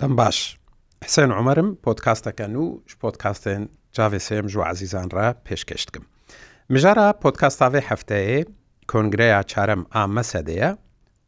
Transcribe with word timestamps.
دەم 0.00 0.12
باش 0.18 0.38
حسێن 1.06 1.30
عمەرم 1.38 1.68
پۆتکاستەکەن 1.84 2.52
و 2.62 2.82
پۆتکاستێن 3.02 3.62
جاێسێم 3.96 4.46
ژوو 4.52 4.62
عزیزانرا 4.72 5.28
پێشکەشتکم. 5.46 6.04
مژارە 6.72 7.06
پۆتکاستاوێ 7.22 7.80
هەفتەیە 7.90 8.38
کۆنگرەیە 8.90 9.40
چارەم 9.50 9.82
ئامە 9.94 10.22
سەدەیە 10.32 10.70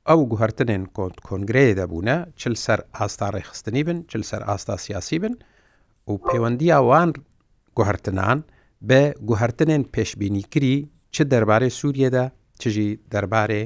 ئەو 0.09 0.21
گوهرتنێن 0.31 0.83
کۆنت 0.97 1.19
کۆنگرەیە 1.27 1.75
دەبوونە 1.81 2.17
چل 2.41 2.55
سەر 2.65 2.81
ئاستا 2.97 3.29
ڕێخستنی 3.35 3.83
بن 3.89 3.99
چل 4.11 4.23
سەر 4.31 4.43
ئاستا 4.49 4.75
سیاسی 4.85 5.19
بن 5.23 5.35
و 6.11 6.13
پەیوەندیاوان 6.27 7.11
گوهرتنان 7.77 8.39
بە 8.89 9.01
گوهرتنێن 9.29 9.83
پێشببینیکری 9.95 10.77
چ 11.15 11.19
دەربارەی 11.31 11.71
سووریەدا 11.79 12.25
چژی 12.61 12.89
دەربارێ 13.15 13.63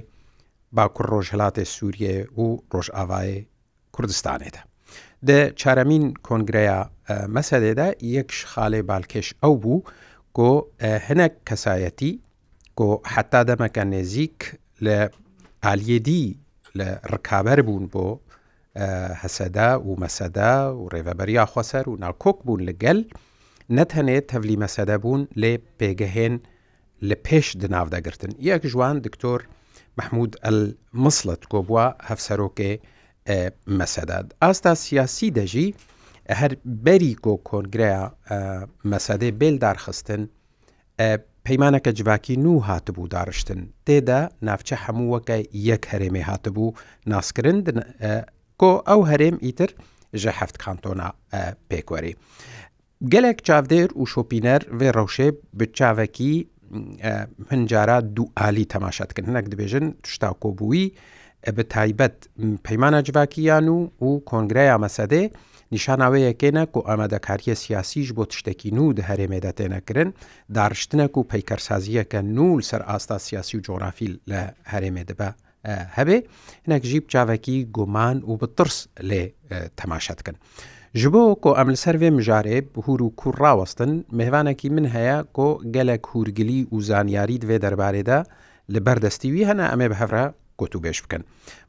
باکوڕ 0.77 1.07
ڕۆژهڵاتی 1.15 1.65
سووریێ 1.75 2.17
و 2.41 2.45
ڕۆژئاوایە 2.75 3.39
کوردستانێتە. 3.95 4.63
دە 5.29 5.39
چارەمین 5.61 6.05
کۆنگرەیە 6.27 6.79
مەسەدێدا 7.37 7.89
یەکش 8.17 8.39
خاڵێ 8.51 8.81
بالکێش 8.91 9.29
ئەو 9.43 9.55
بوو 9.63 9.85
گۆ 10.39 10.53
هەنەک 11.09 11.35
کەسایەتی 11.49 12.13
گۆ 12.79 12.91
حتا 13.13 13.41
دەمەکە 13.49 13.85
نێزیک 13.93 14.39
لە 14.87 14.99
ئالیێدی 15.65 16.27
لە 16.79 16.89
ڕکابەر 17.13 17.59
بوون 17.67 17.85
بۆ 17.93 18.07
هەسەدا 19.23 19.69
و 19.87 19.91
مەسەدا 20.03 20.53
و 20.79 20.89
ڕێڤەبەریا 20.93 21.45
خۆسەر 21.53 21.85
و 21.91 21.99
ناکۆک 22.05 22.39
بوون 22.47 22.61
لەگەل 22.71 23.01
نەتەنێت 23.77 24.25
تەولی 24.33 24.61
مەسەدە 24.65 24.97
بوون 25.03 25.23
لێ 25.43 25.53
پێگەهێن 25.79 26.35
لە 27.11 27.17
پێش 27.29 27.47
دناوداگرتن 27.63 28.31
یەک 28.49 28.63
ژوان 28.73 28.97
دکتۆر 29.07 29.41
مححمود 29.99 30.33
ئەل 30.45 30.59
مسلت 31.07 31.43
کۆ 31.53 31.61
بووە 31.67 31.87
هەفسەرۆکێ 32.09 32.73
مەسەداد 33.79 34.27
ئاستا 34.43 34.73
سیاسی 34.85 35.29
دەژی 35.39 35.69
هەر 36.41 36.53
بەری 36.87 37.15
کۆ 37.25 37.33
کۆنگرەیە 37.49 38.03
مەسەدەی 38.93 39.33
بێلدارخستن 39.41 40.23
پەیمانەکە 41.47 41.91
جواکی 41.99 42.37
نو 42.45 42.53
هاتبوو 42.69 43.11
داڕشتن 43.15 43.61
تێدا 43.87 44.21
ناوچە 44.49 44.77
هەموو 44.85 45.11
وەکە 45.15 45.37
یەک 45.71 45.83
هەرێمێ 45.93 46.23
هاتبوو 46.31 46.75
ناسکردن 47.07 47.79
کۆ 48.61 48.73
ئەو 48.89 49.01
هەرێم 49.11 49.37
ئیتر 49.47 49.71
ژە 50.23 50.31
هەفت 50.41 50.57
کانتۆنا 50.65 51.09
پێکوەری. 51.71 52.15
gelek 53.15 53.39
çavdêr 53.49 53.89
û 54.01 54.03
şopîner 54.15 54.61
vê 54.79 54.89
rewşê 54.99 55.29
bi 55.59 55.67
çavekî 55.79 56.35
هەنجارە 57.51 57.97
دوو 58.17 58.27
عالی 58.43 58.67
تەماشاتکردن 58.75 59.29
هەنەک 59.31 59.47
دەبێژن 59.53 59.85
توشتا 60.03 60.29
کۆبووی 60.43 60.85
بە 61.57 61.63
تایبەت 61.75 62.17
پەیمانە 62.67 63.01
جوواکییان 63.07 63.67
و 63.69 63.79
و 64.07 64.21
کۆنگرای 64.31 64.73
ئامەسەدێ 64.73 65.23
نیشاناوەیەکێنە 65.75 66.63
و 66.77 66.87
ئامادەکاریە 66.89 67.55
سیاسیش 67.65 68.09
بۆ 68.17 68.25
تشتێکی 68.33 68.71
نو 68.77 68.85
هەرێمێدەتێنەکردن 69.09 70.09
داشتنەک 70.59 71.13
و 71.19 71.27
پەیکەرسازیەکە 71.31 72.21
نول 72.37 72.61
سەر 72.71 72.83
ئاستا 72.89 73.17
سیاسی 73.27 73.57
و 73.57 73.65
جۆرافیل 73.67 74.13
لە 74.31 74.41
هەرێمێ 74.73 75.05
دەبە 75.11 75.31
هەبێ 75.97 76.19
هەنەک 76.65 76.83
ژیب 76.91 77.05
چاوەکی 77.13 77.59
گومان 77.77 78.17
و 78.31 78.37
بترس 78.41 78.79
لێ 79.09 79.23
تەماشاتکن. 79.79 80.37
ji 80.95 81.09
bo 81.11 81.33
ku 81.43 81.51
em 81.59 81.69
li 81.73 81.75
ser 81.77 81.97
vê 81.99 82.07
mijarê 82.15 82.61
hûr 82.87 83.01
û 83.07 83.09
kur 83.21 83.35
rawestin 83.45 83.93
mêvanekî 84.19 84.71
min 84.71 84.85
heye 84.95 85.17
ku 85.37 85.47
gelek 85.77 86.03
hûrgilî 86.13 86.61
û 86.75 86.77
zanyarî 86.91 87.37
divê 87.43 87.59
derbarê 87.65 88.03
de 88.11 88.19
li 88.73 88.81
berdestî 88.87 89.29
wî 89.35 89.43
hene 89.51 89.65
em 89.75 89.81
ê 89.87 89.91
bi 89.91 89.95
hevre 89.95 90.25
kotûbêj 90.59 90.97
bikin. 91.05 91.23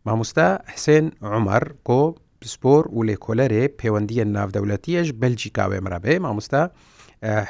Mamosta 0.05 0.59
Hsên 0.75 1.05
Umar 1.39 1.63
ku 1.87 2.15
پسپۆر 2.41 2.83
و 2.97 2.99
لێکۆلەرێ 3.09 3.63
پەیوەندیە 3.79 4.25
ناودەولەتیەش 4.37 5.07
بەلجیکاوێ 5.21 5.77
مرابێ 5.85 6.13
مامۆستا 6.25 6.61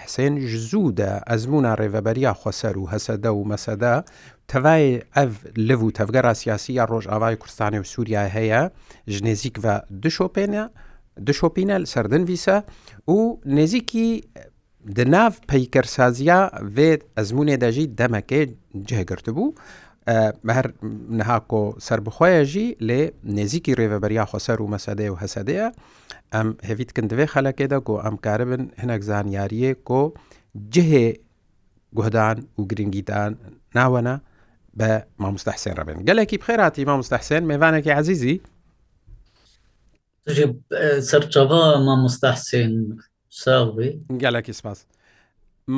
حسێن 0.03 0.33
زوودە 0.69 1.11
ئەزممونا 1.29 1.71
ڕێڤەبەریا 1.81 2.31
خۆسەر 2.41 2.75
و 2.81 2.85
هەسەدە 2.93 3.31
و 3.37 3.41
مەسەدا 3.51 3.93
تەوای 4.51 4.85
ئەڤ 5.15 5.29
لەو 5.67 5.81
و 5.87 5.93
تەفگەرا 5.97 6.33
سیاسی 6.41 6.71
یا 6.79 6.85
ڕۆژ 6.91 7.05
ئاوای 7.11 7.35
کوردستانی 7.41 7.79
و 7.81 7.85
سووریا 7.93 8.23
هەیە 8.35 8.61
ژنێزیک 9.15 9.55
بە 9.63 9.73
دشۆپێنە 10.03 10.63
دشۆپینە 11.19 11.77
سەردن 11.93 12.23
ویسە 12.27 12.59
و 13.07 13.37
نێزییکی 13.55 14.23
دناو 14.97 15.31
پەیکەرسازیا 15.51 16.39
وێت 16.75 17.01
ئەزمونێ 17.17 17.55
دەژی 17.63 17.87
دەمەکێ 17.99 18.41
جێگررت 18.89 19.27
بوو. 19.35 19.49
هەر 20.57 20.67
نەهاکۆ 21.17 21.61
سربخۆیەژی 21.87 22.67
لێ 22.87 23.01
نێزییکی 23.37 23.73
ڕێوەبەریا 23.79 24.25
خۆسەر 24.31 24.57
و 24.61 24.71
مەسەدەیە 24.75 25.09
و 25.11 25.19
هەسەدەیە 25.23 25.67
ئەم 26.33 26.47
هەویتکن 26.69 27.05
دوێ 27.11 27.25
خەلەکێدا 27.33 27.79
گۆ 27.87 27.95
ئەم 28.03 28.15
کاربن 28.25 28.63
هەنەک 28.81 29.01
زانیاریە 29.09 29.71
کۆ 29.87 30.01
جهێ 30.73 31.07
گۆدان 31.97 32.37
و 32.59 32.63
گرنگیدان 32.69 33.31
ناوەنە 33.77 34.15
بە 34.79 34.89
مامۆستەحسێن 35.21 35.75
ڕبن 35.79 35.97
گەلێکی 36.07 36.37
بخێراتی 36.41 36.81
مامۆستەحسێن 36.89 37.43
میێوانێکی 37.49 37.91
عزیزی 38.01 38.35
سەرچەوە 41.09 41.59
مامۆستاحسێن 41.87 42.73
ساڵێ 43.41 43.89
گەلێکی 44.21 44.53
سپاس. 44.59 44.79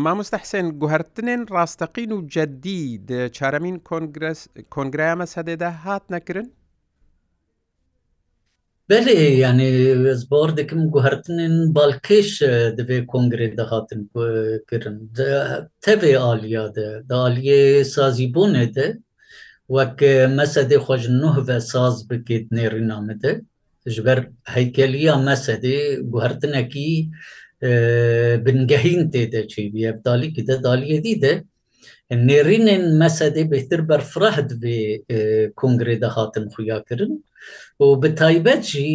مامۆستەحسێن 0.04 0.68
گوهرتنێن 0.82 1.42
ڕاستەقین 1.56 2.12
و 2.14 2.20
جەدی 2.34 2.84
چارەمین 3.36 3.78
کۆنگرایە 4.74 5.16
مەسەدێدا 5.22 5.70
هات 5.84 6.04
نەکردن 6.16 6.48
بەێ 8.90 9.20
یعنی 9.44 9.70
زبار 10.22 10.50
دەکەم 10.60 10.82
گوهرتنێن 10.94 11.56
بالکێش 11.76 12.32
دەبێ 12.78 12.98
کۆنگرێ 13.12 13.48
دەهاتن 13.60 14.02
کردن 14.70 14.96
تەبێ 15.84 16.12
ئالیادە 16.24 16.90
دالیێ 17.12 17.62
سازی 17.96 18.28
بۆنێدە 18.36 18.88
وەک 19.76 20.00
مەسەدێ 20.38 20.78
خۆش 20.86 21.04
نوە 21.22 21.32
ساز 21.72 21.96
بکێت 22.10 22.46
نێڕینامەدە 22.58 23.34
ji 23.92 24.02
ber 24.08 24.20
heykeliya 24.54 25.16
mesedê 25.28 25.76
guhertinekî 26.14 26.92
bingehîn 28.46 29.02
tê 29.14 29.24
de 29.32 29.42
çêbî 29.52 29.82
evdalî 29.92 30.34
ki 30.34 30.48
de 30.48 30.64
daliyedî 30.64 31.16
de 31.22 31.34
nêrînên 32.28 32.84
mesedê 33.04 33.44
bêhtir 33.52 33.82
berfireh 33.90 34.38
divê 34.50 34.82
kongrê 35.60 35.98
de 36.02 36.06
hatin 36.16 36.46
xuya 36.56 36.78
kirin 36.90 37.14
û 37.82 37.86
bi 38.04 38.16
taybet 38.16 38.64
jî 38.64 38.88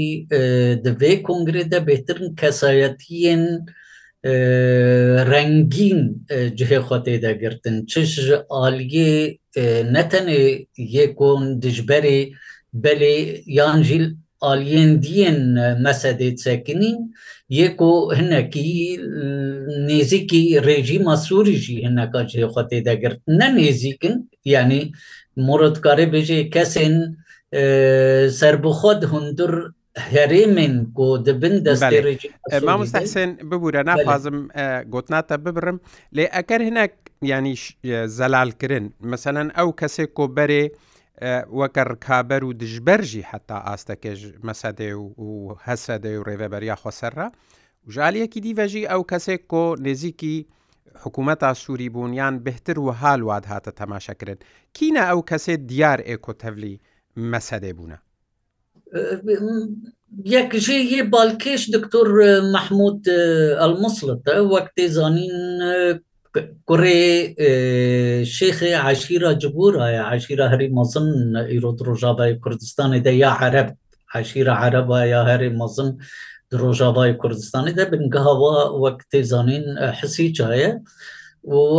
divê 0.87 1.23
kongrê 1.23 1.65
de 1.73 1.77
bêhtirin 1.89 2.29
kesayetiyên 2.41 3.45
rengîn 5.35 6.01
cihê 6.59 6.81
xwedê 6.87 7.17
de 7.23 7.33
girtin 7.43 7.87
çiş 7.87 8.11
ji 8.27 8.35
aliyê 8.65 9.15
netenê 9.97 10.67
yekon 10.79 11.43
dijberê 11.63 12.19
belê 12.85 13.17
yan 13.47 13.83
jîl 13.83 14.07
ئالیندیên 14.45 15.41
mesedê 15.87 16.31
sekinîn 16.45 16.99
yek 17.61 17.79
û 17.93 17.95
hinekî 18.19 18.77
nêzîkî 19.89 20.45
rejîma 20.69 21.17
Sûî 21.29 21.57
jî 21.65 21.77
hineka 21.87 22.23
jêxwa 22.33 22.63
têdegirt 22.71 23.21
ne 23.41 23.49
nêzîkin 23.59 24.15
yanî 24.55 24.83
morodkarê 25.49 26.07
bêjê 26.15 26.41
kesên 26.55 26.95
serbixwed 28.41 29.01
hundur 29.13 29.53
herêmên 30.15 30.75
ku 30.97 31.07
dibin 31.27 31.55
destê 31.67 32.01
mamostehsên 32.69 33.31
bibûre 33.51 33.85
nafazim 33.87 34.39
gotnata 34.93 35.37
bibirim 35.45 35.81
lê 36.17 36.25
eker 36.41 36.61
hinek 36.69 36.93
yanî 37.33 37.55
zelal 38.19 38.51
kirin 38.61 38.87
meselen 39.01 39.47
ew 39.63 39.71
kesê 39.81 40.07
ku 40.13 40.23
berê, 40.37 40.65
وەکە 41.61 41.83
ڕکابەر 41.93 42.43
و 42.45 42.53
دژبەرژی 42.63 43.23
حتا 43.31 43.57
ئاستەکەش 43.67 44.21
مەسەدێ 44.49 44.91
و 45.25 45.57
هەسەدە 45.67 46.11
و 46.19 46.27
ڕێوەبەریا 46.29 46.77
خۆسەرە 46.83 47.27
ژالەکی 47.95 48.41
دیڤەژی 48.45 48.89
ئەو 48.91 49.03
کەسێک 49.11 49.43
کۆ 49.53 49.65
نێزییکی 49.85 50.37
حکوومەتا 51.03 51.51
سووری 51.63 51.93
بوونیان 51.95 52.35
بهتر 52.47 52.77
و 52.79 52.87
هاالواد 53.01 53.45
هاتە 53.53 53.71
تەماشەکردن 53.81 54.39
کینە 54.77 55.03
ئەو 55.11 55.21
کەسێ 55.31 55.55
دیار 55.71 56.01
ئێکۆتەڤلی 56.09 56.77
مەسەدێ 57.33 57.73
بوونە 57.79 57.99
یەک 60.35 60.51
ژێ 60.67 61.01
بالکێش 61.15 61.63
دکتۆر 61.75 62.07
مححمود 62.55 63.01
ئەلمسلتە 63.63 64.35
وەک 64.53 64.67
تێزانین 64.77 65.29
کوڕێ 66.69 67.03
شێخێ 68.37 68.73
عشیرا 68.87 69.33
جبورە 69.43 69.83
عشیرا 70.13 70.47
هەری 70.53 70.69
مەزم 70.79 71.09
ئیرۆ 71.51 71.71
ڕۆژاوای 71.87 72.33
کوردستانی 72.43 73.01
دە 73.07 73.13
یا 73.23 73.31
عرب 73.41 73.69
عشیرا 74.15 74.55
عربە 74.63 74.99
یا 75.15 75.23
هەری 75.31 75.51
مەزم 75.61 75.89
ڕۆژاوای 76.61 77.13
کوردستانی 77.23 77.73
دە 77.79 77.85
بنگەهاوا 77.93 78.57
وەک 78.83 78.99
تێزانین 79.13 79.65
حسی 79.99 80.27
چایە. 80.37 80.73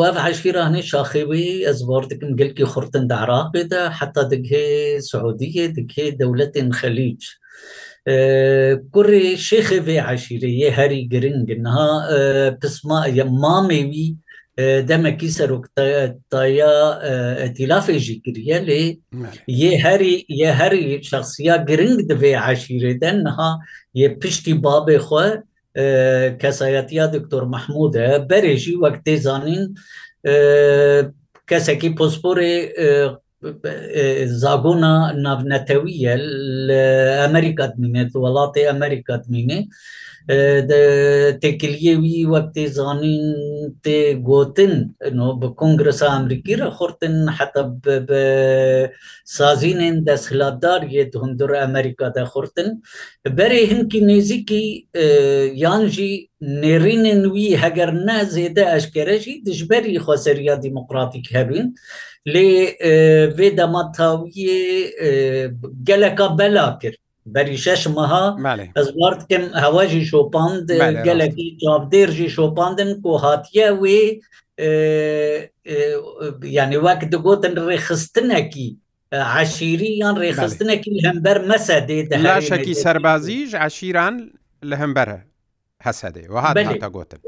وف 0.02 0.16
عشیرانê 0.28 0.82
şaxê 0.92 1.24
wî 1.30 1.66
ez 1.72 1.80
war 1.90 2.04
dikim 2.10 2.38
gelkî 2.40 2.64
xurtin 2.74 3.10
de 3.10 3.14
Iraqê 3.24 3.64
de 3.72 3.82
heta 3.98 4.24
dikê 4.34 4.66
Suudiyê 5.12 5.66
dikê 5.78 6.06
dewletên 6.20 6.70
xelîç. 6.80 7.24
Kurê 8.94 9.26
şêxê 9.48 9.80
vê 9.88 9.98
eşîreyê 10.14 10.70
herî 10.78 11.02
girin 11.14 11.38
ginha 11.50 11.86
pisma 12.62 13.00
ye 13.08 13.24
mamê 13.42 13.82
wî 13.94 14.08
demekî 14.88 15.30
serokdaya 15.32 17.02
îtilafê 17.46 17.98
jî 18.06 18.16
kiriye 18.24 18.58
lê 18.68 18.84
yê 19.62 19.74
herî 19.84 20.16
yê 20.40 20.52
herî 20.60 21.04
şexsiya 21.10 21.56
giring 21.68 21.98
divê 22.12 22.34
heşîrêden 22.48 23.16
niha 23.26 23.52
yê 23.96 24.20
piştî 24.20 24.52
babê 24.54 24.96
xwe 25.08 25.30
kesayetiya 26.40 27.14
Diktor 27.14 27.44
Mehmud 27.44 27.94
e 27.94 28.08
berê 28.30 28.56
jî 28.64 28.72
wek 28.84 28.96
tê 29.06 29.18
zanîn 29.18 29.76
kesekî 31.50 31.90
posporê 32.00 32.54
زاگۆنا 34.44 34.94
ناونەتەویە 35.24 36.14
لە 36.68 36.84
ئەمریکات 37.22 37.74
مینێت 37.82 38.12
وڵاتی 38.24 38.68
ئەمریکات 38.70 39.24
مینێ 39.34 39.60
تێکلیەوی 41.42 42.18
وەک 42.34 42.48
تێزانین 42.56 43.26
تێ 43.84 44.00
گوتن 44.28 44.74
بە 45.42 45.48
کنگرسا 45.60 46.08
ئەمریکی 46.14 46.56
رە 46.62 46.70
خورتن 46.78 47.16
حتا 47.38 47.64
سازینên 49.38 49.96
دەستخلاتداریێت 50.08 51.12
hundur 51.22 51.52
ئەمریکا 51.64 52.08
دەخورتن 52.18 52.70
بەرێ 53.38 53.62
هینکی 53.72 54.00
نێزیکی 54.10 54.66
یان 55.64 55.84
ژی 55.96 56.14
نێڕینن 56.62 57.22
وی 57.34 57.48
هەگەر 57.64 57.90
نازێدە 58.08 58.64
ئەشکێرەژی 58.74 59.42
دژبەری 59.48 60.04
خۆسەریا 60.06 60.56
دیموکراتیک 60.66 61.26
هەبین 61.38 61.68
لێ 62.34 62.50
vê 63.38 63.48
دەماتاویە 63.60 64.60
geleka 65.90 66.28
bela 66.40 66.68
کرد 66.82 67.00
berî 67.36 67.58
şeş 67.66 67.84
meha 67.98 68.26
ez 68.82 68.88
war 69.00 69.14
dikim 69.22 69.44
hewa 69.64 69.84
jî 69.94 70.02
şopand 70.12 70.68
gelekî 71.10 71.48
çavdêr 71.62 72.10
jî 72.18 72.30
şopandin 72.36 72.92
ku 73.02 73.12
hatiye 73.24 73.70
wê 73.84 74.02
yani 76.58 76.76
wek 76.86 77.02
digotin 77.12 77.54
rêxistinekî 77.70 78.70
عشیری 79.40 79.92
یان 80.02 80.16
ڕێخستنێکی 80.24 80.92
هەمبەر 81.06 81.38
مەسەدێ 81.50 82.00
شەکی 82.50 82.76
سەربازیش 82.86 83.52
عشیران 83.66 84.16
لە 84.70 84.76
هەمبەرە 84.82 85.20
هەسەدەی 85.88 86.26
وها 86.34 86.52
گوتن 86.98 87.20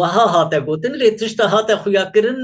وها 0.00 0.26
هاتە 0.34 0.58
گوتن 0.68 0.94
لێ 1.00 1.08
تشتە 1.20 1.44
هاتە 1.54 1.74
خویاکردن 1.82 2.40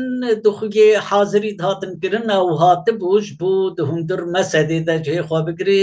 دخگێ 0.47 0.89
حاضری 1.09 1.53
هاتنکردن 1.67 2.27
ئەو 2.37 2.49
هاتە 2.65 2.93
بۆش 3.03 3.27
بۆ 3.41 3.53
دهندر 3.79 4.21
مەسەدێ 4.37 4.79
دەجێخوا 4.89 5.41
بگرێ 5.49 5.81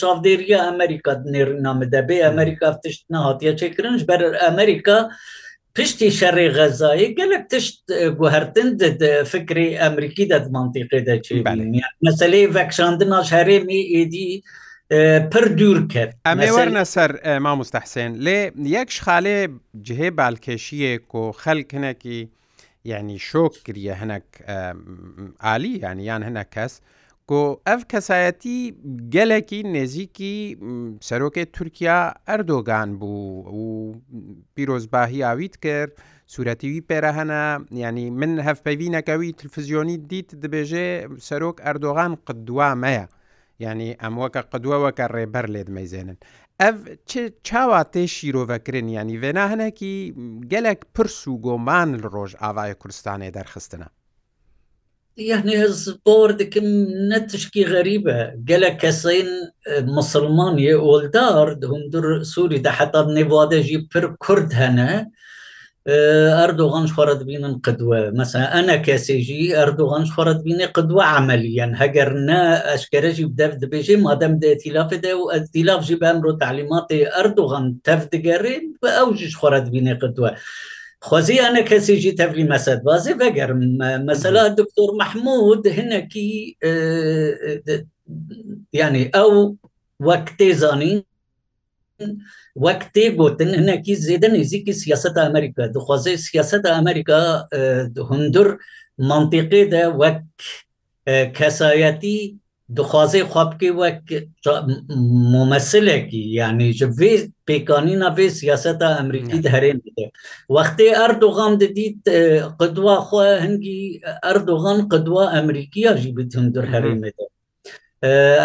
چاودێریە 0.00 0.58
ئەمریکا 0.66 1.12
نێرنامە 1.34 1.86
دەبێ 1.94 2.16
ئەمریکا 2.26 2.68
تشت 2.84 3.02
نهاتیە 3.14 3.52
چێکردنش 3.60 4.02
بەر 4.10 4.20
ئەمریکا 4.44 4.98
پشتی 5.76 6.10
شەڕێ 6.18 6.48
غەزایی 6.56 7.08
گەلک 7.18 7.44
تشت 7.52 7.76
گوهرتن 8.18 8.68
فکری 9.32 9.68
ئەمریکی 9.82 10.24
دەمانتیقێ 10.32 11.00
دەچی 11.08 11.36
مەسلەی 12.06 12.46
ڤەکشاندنا 12.56 13.18
شەرێمی 13.30 13.80
ئیدی 13.94 14.28
پر 15.32 15.44
دوور 15.58 15.86
کرد 15.92 16.10
ئەمێ 16.28 16.48
وەرنە 16.56 16.84
سەر 16.94 17.10
مامۆستەحسێن 17.44 18.12
لێ 18.24 18.40
یەکش 18.76 18.96
خاالێ 19.04 19.38
جهێ 19.86 20.08
بالکێشیەک 20.18 21.06
و 21.20 21.24
خەلکنەکی 21.42 22.20
یعنی 22.90 23.16
شۆک 23.28 23.54
کریە 23.66 23.94
هەنک 24.02 24.26
عالی 25.42 25.72
یانی 25.84 26.02
یان 26.10 26.22
هەنە 26.28 26.44
کەس 26.54 26.72
کۆ 27.30 27.42
ئەف 27.68 27.80
کەسایەتی 27.92 28.58
گەلێکی 29.14 29.60
نێزیکی 29.74 30.36
سەرۆکێت 31.08 31.48
تورکیا 31.56 32.00
ئەردۆگان 32.28 32.88
بوو 33.00 33.54
و 33.64 33.94
پیرۆزباهی 34.54 35.24
ئاویت 35.26 35.54
کرد 35.64 35.90
سوورەتیوی 36.32 36.86
پێرەهەنە 36.88 37.42
ینی 37.84 38.06
من 38.20 38.32
هەفپەوی 38.48 38.92
نەکەوی 38.96 39.30
تلفزیۆنی 39.40 39.96
دیت 40.10 40.28
دەبێژێ 40.42 40.88
سەرۆک 41.28 41.56
ئەردۆغان 41.66 42.12
قدووامەیە. 42.26 43.06
ینی 43.62 43.88
ئەموەکە 44.02 44.42
قدووەوەکە 44.52 45.06
ڕێبەر 45.14 45.46
لێت 45.54 45.68
مەیزێنن 45.76 46.18
ئەف 46.60 46.76
چاواتێ 47.46 48.04
شیرۆڤەکردن 48.14 48.86
ینی 48.98 49.18
وێنا 49.22 49.44
هەنێکی 49.52 49.94
گەلێک 50.52 50.80
پرس 50.94 51.18
و 51.30 51.34
گۆمان 51.46 51.88
لە 52.02 52.06
ڕۆژ 52.14 52.32
ئاوای 52.42 52.74
کوردستانی 52.80 53.34
دەرخستنە 53.36 53.88
یعنی 55.30 55.54
هەز 55.62 55.78
بۆر 56.04 56.30
دکم 56.40 56.68
نەتشکی 57.10 57.64
غەریبە 57.72 58.18
گەلک 58.48 58.74
کەسین 58.82 59.30
مسلمانیە 59.96 60.74
ئۆلدار 60.86 61.48
هەندور 61.72 62.06
سووری 62.32 62.64
دەحتا 62.66 63.00
نێوادەژی 63.16 63.78
پر 63.92 64.04
کورد 64.24 64.50
هەنە 64.62 64.90
ئەردوغان 65.92 66.86
خۆرە 66.94 67.14
بینن 67.30 67.54
قدوە 67.66 67.98
مەسا 68.18 68.38
ئەنە 68.54 68.76
کەسێژی 68.86 69.42
ئەردوغان 69.58 70.04
خۆرە 70.14 70.34
بینێ 70.44 70.66
قدوە 70.76 71.02
عملیان 71.18 71.72
هەگەر 71.80 72.08
نە 72.28 72.40
ئەشکەرەژی 72.68 73.26
دەرد 73.38 73.56
دەبێژی 73.62 74.00
مادەم 74.06 74.34
دێتیلافێدا 74.42 75.12
و 75.16 75.22
ئەتیلافژی 75.32 76.00
بەمرۆ 76.02 76.32
تعلیماتی 76.42 77.02
ئەردوغان 77.14 77.66
تەفدەگەڕێن 77.86 78.64
بە 78.80 78.88
ئەوژیش 78.98 79.32
خۆرە 79.40 79.60
بینێ 79.74 79.94
قدوە. 80.02 80.30
خوزی 81.08 81.38
انا 81.48 81.62
کسی 81.70 81.94
جی 82.02 82.12
تبلی 82.20 82.44
مسد 82.52 82.78
بازی 82.88 83.12
وگر 83.20 83.50
مثلا 84.10 84.42
دکتور 84.60 84.90
محمود 85.00 85.62
هنکی 85.78 86.30
يعني 88.78 89.02
او 89.20 89.30
وەک 90.06 90.26
تێزانین 90.38 90.98
وەک 92.66 92.80
تێگوتن 92.94 93.50
هەنێکی 93.60 93.94
زێدە 94.06 94.28
نزیکی 94.36 94.72
سیاست 94.82 95.14
ئەمریکا 95.24 95.62
دخوازی 95.76 96.16
سیاست 96.28 96.64
ئەمریکا 96.74 97.20
هندر 98.12 98.48
منطقی 99.10 99.64
ده 99.72 99.82
وەک 100.02 100.18
کەسایەتی 101.38 102.16
دخوازی 102.76 103.28
خوابکی 103.30 103.70
وەک 103.80 104.00
ممەسلێکی 105.34 106.22
یعنی 106.40 106.66
ژێ 106.78 106.90
پێکانینا 107.48 108.08
بێ 108.16 108.26
سیاست 108.40 108.78
ئەمریکی 108.98 109.38
هەرێن 109.54 109.78
وەختی 110.56 110.90
ئەردوغام 111.00 111.52
دەدیت 111.62 111.98
قدوا 112.60 112.96
خو 113.06 113.16
هەنگی 113.44 113.80
ئەردوغان 114.26 114.78
قدوا 114.92 115.24
ئەمریکیە 115.34 115.90
ژی 116.00 116.10
بتندر 116.16 116.64
هەرێمێتە 116.74 117.26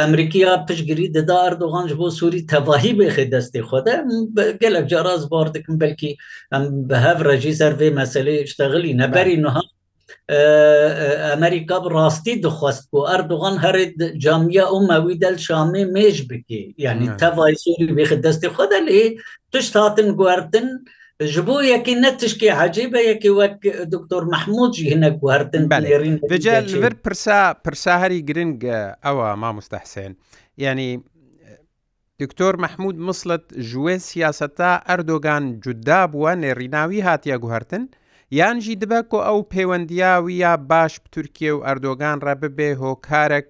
ئەمریکیا 0.02 0.52
پشگیری 0.68 1.06
دەدا 1.18 1.38
ئەردوغانش 1.46 1.92
بۆ 2.00 2.08
سووری 2.18 2.44
تەواهی 2.52 2.94
بێخی 3.00 3.30
دەستی 3.34 3.64
خۆدە 3.70 3.94
گەلک 4.62 4.86
جاراز 4.92 5.24
بار 5.32 5.48
دکم 5.56 5.76
بەلکی 5.82 6.12
ئەم 6.54 6.64
بە 6.90 6.98
هەف 7.06 7.20
ڕژی 7.30 7.54
سەرێ 7.60 7.90
مەسلەی 8.00 8.48
شتەغلی 8.52 8.98
نەبەری 9.02 9.38
نها 9.44 9.64
ئەمریکا 11.32 11.78
ڕاستی 11.96 12.36
دخواست 12.46 12.84
بۆ 12.92 13.00
ئەردوغان 13.10 13.56
هەرێت 13.66 13.94
جامیا 14.24 14.66
و 14.76 14.80
مەوی 14.90 15.20
دەل 15.24 15.36
شامی 15.46 15.86
مێژ 15.96 16.18
بکە 16.30 16.62
یعنی 16.86 17.06
تەوای 17.22 17.54
سووری 17.64 17.96
بێخی 17.98 18.18
دەستی 18.26 18.50
خۆدە 18.56 18.80
لێ 18.88 19.04
تشت 19.52 19.74
هاتن 19.82 20.10
گواردن 20.20 20.68
و 20.76 20.84
ji 21.20 21.42
bo 21.48 21.60
yekê 21.62 21.96
ne 22.02 22.10
tişkê 22.18 22.50
hecê 22.60 22.92
be 22.94 23.00
yekê 23.06 23.30
wek 23.42 23.92
doktor 23.92 24.24
mehmud 24.28 24.74
jî 24.74 24.90
hinek 24.92 25.20
hertin 25.30 25.70
belêrîn 25.70 26.30
Vece 26.32 26.64
vir 26.82 26.92
pirsa 27.04 27.54
pirsa 27.54 28.00
herî 28.00 28.26
giring 28.26 28.64
ewa 29.04 29.36
ma 29.36 29.54
mustehsen 29.54 30.16
yani 30.58 31.02
دکتۆر 32.24 32.56
مەحمود 32.66 32.98
مسلت 33.10 33.44
ژێ 33.70 33.96
سیاسەتا 34.10 34.72
ئەردۆگان 34.88 35.44
جودا 35.64 36.02
بووە 36.14 36.32
نێڕیناوی 36.42 37.02
هاتیە 37.08 37.36
گوهرتن 37.44 37.84
یانجی 38.40 38.74
دبە 38.82 39.00
کۆ 39.12 39.20
ئەو 39.28 39.40
پەیوەندیاوی 39.54 40.36
یا 40.44 40.54
باش 40.72 40.94
تورکیە 41.14 41.52
و 41.56 41.64
ئەردۆگان 41.68 42.18
ڕە 42.26 42.34
ببێ 42.44 42.70
هۆکارێک 42.82 43.48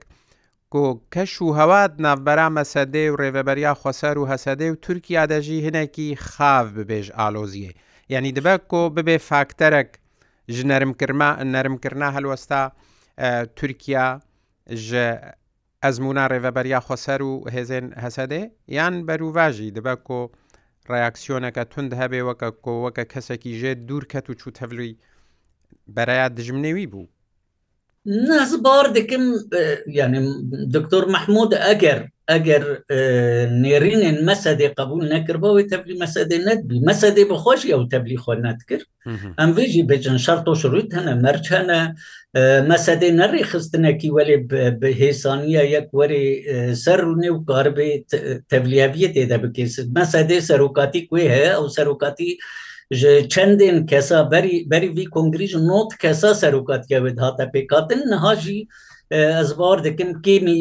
کۆکەش 0.73 1.31
و 1.41 1.45
هەواد 1.59 1.91
ناوبەرامە 2.05 2.63
سەدێ 2.73 3.05
و 3.11 3.19
ڕێبەبەریا 3.21 3.73
خۆسەر 3.81 4.15
و 4.19 4.29
هەسەدێ 4.31 4.67
و 4.71 4.79
تورکیا 4.85 5.23
دەژی 5.31 5.63
هنێکی 5.65 6.09
خاو 6.31 6.65
ببێژ 6.77 7.07
ئالۆزیە 7.17 7.71
یعنی 8.13 8.29
دبە 8.37 8.55
کۆ 8.71 8.81
ببێ 8.95 9.17
فاکتەرێک 9.29 9.89
ژنەرمکردما 10.55 11.29
نەرمکردنا 11.53 12.09
هەلوەستا 12.15 12.61
تورکیا 13.57 14.07
ژە 14.87 15.07
ئەزممونا 15.83 16.25
ڕێبەبەریا 16.31 16.79
خۆسەر 16.87 17.19
و 17.29 17.33
هێزێن 17.55 17.87
هەسەدێ 18.03 18.41
یان 18.77 18.95
بەروواژی 19.07 19.73
دبە 19.75 19.95
کۆ 20.07 20.21
ڕاکسیۆنەکە 20.91 21.63
تند 21.71 21.91
هەبێ 22.01 22.21
وەکە 22.27 22.49
کۆ 22.63 22.73
وەکە 22.85 23.03
کەسێکی 23.13 23.53
ژێ 23.61 23.71
دوورکەت 23.87 24.25
و 24.29 24.37
چوو 24.39 24.55
تەڤلوی 24.57 24.93
بەرایە 25.95 26.27
دژمنێوی 26.37 26.87
بوو 26.93 27.05
ناز 28.05 28.51
باوەڕ 28.65 28.87
دەکەم 28.97 29.23
یعنی 29.99 30.19
دکتۆر 30.75 31.03
مححمود 31.15 31.51
ئەگەر 31.65 31.99
ئەگەر 32.31 32.63
نێرینێن 33.63 34.17
مەسەدێ 34.29 34.67
قبول 34.79 35.01
نەکردەوەی 35.15 35.69
تەبلی 35.71 35.99
مەسەدێ 36.03 36.37
نەتبی 36.47 36.77
مەسەدێ 36.89 37.23
بەخۆشی 37.31 37.73
ئەو 37.73 37.83
تەبلی 37.93 38.17
خۆ 38.23 38.33
نەتکرد 38.47 38.85
ئەم 39.39 39.49
وێژی 39.57 39.83
بێجن 39.89 40.17
شەر 40.25 40.39
تۆ 40.45 40.51
شروعیت 40.61 40.89
هەنە 40.97 41.13
مەرچەنە 41.23 41.79
مەسەدێ 42.71 43.09
نەڕێ 43.19 43.41
خستنەکی 43.51 44.09
وەێ 44.15 44.37
بەهێسانیە 44.81 45.63
یەک 45.75 45.87
وەرێ 45.97 46.23
سەر 46.83 46.99
و 47.09 47.13
نێو 47.23 47.37
کاربێ 47.49 47.89
تەبلیاویە 48.51 49.09
تێدا 49.15 49.37
بکەێت 49.43 49.87
مەسەدێ 49.97 50.37
سەرۆکاتی 50.49 51.01
کوێ 51.09 51.25
هەیە 51.33 51.51
ئەو 51.57 51.65
سەرۆکاتی 51.75 52.31
ji 52.91 53.27
çendên 53.29 53.85
kesa 53.85 54.31
berî 54.31 54.69
berî 54.71 54.89
vî 54.95 55.05
kongrî 55.05 55.47
ji 55.47 55.59
not 55.67 55.97
kesa 55.97 56.27
serokatiyavê 56.31 57.19
hate 57.19 57.43
pêkatin 57.43 58.11
niha 58.11 58.35
jî 58.35 58.67
ez 59.11 59.57
bar 59.59 59.83
dikim 59.83 60.09
kêmî 60.25 60.57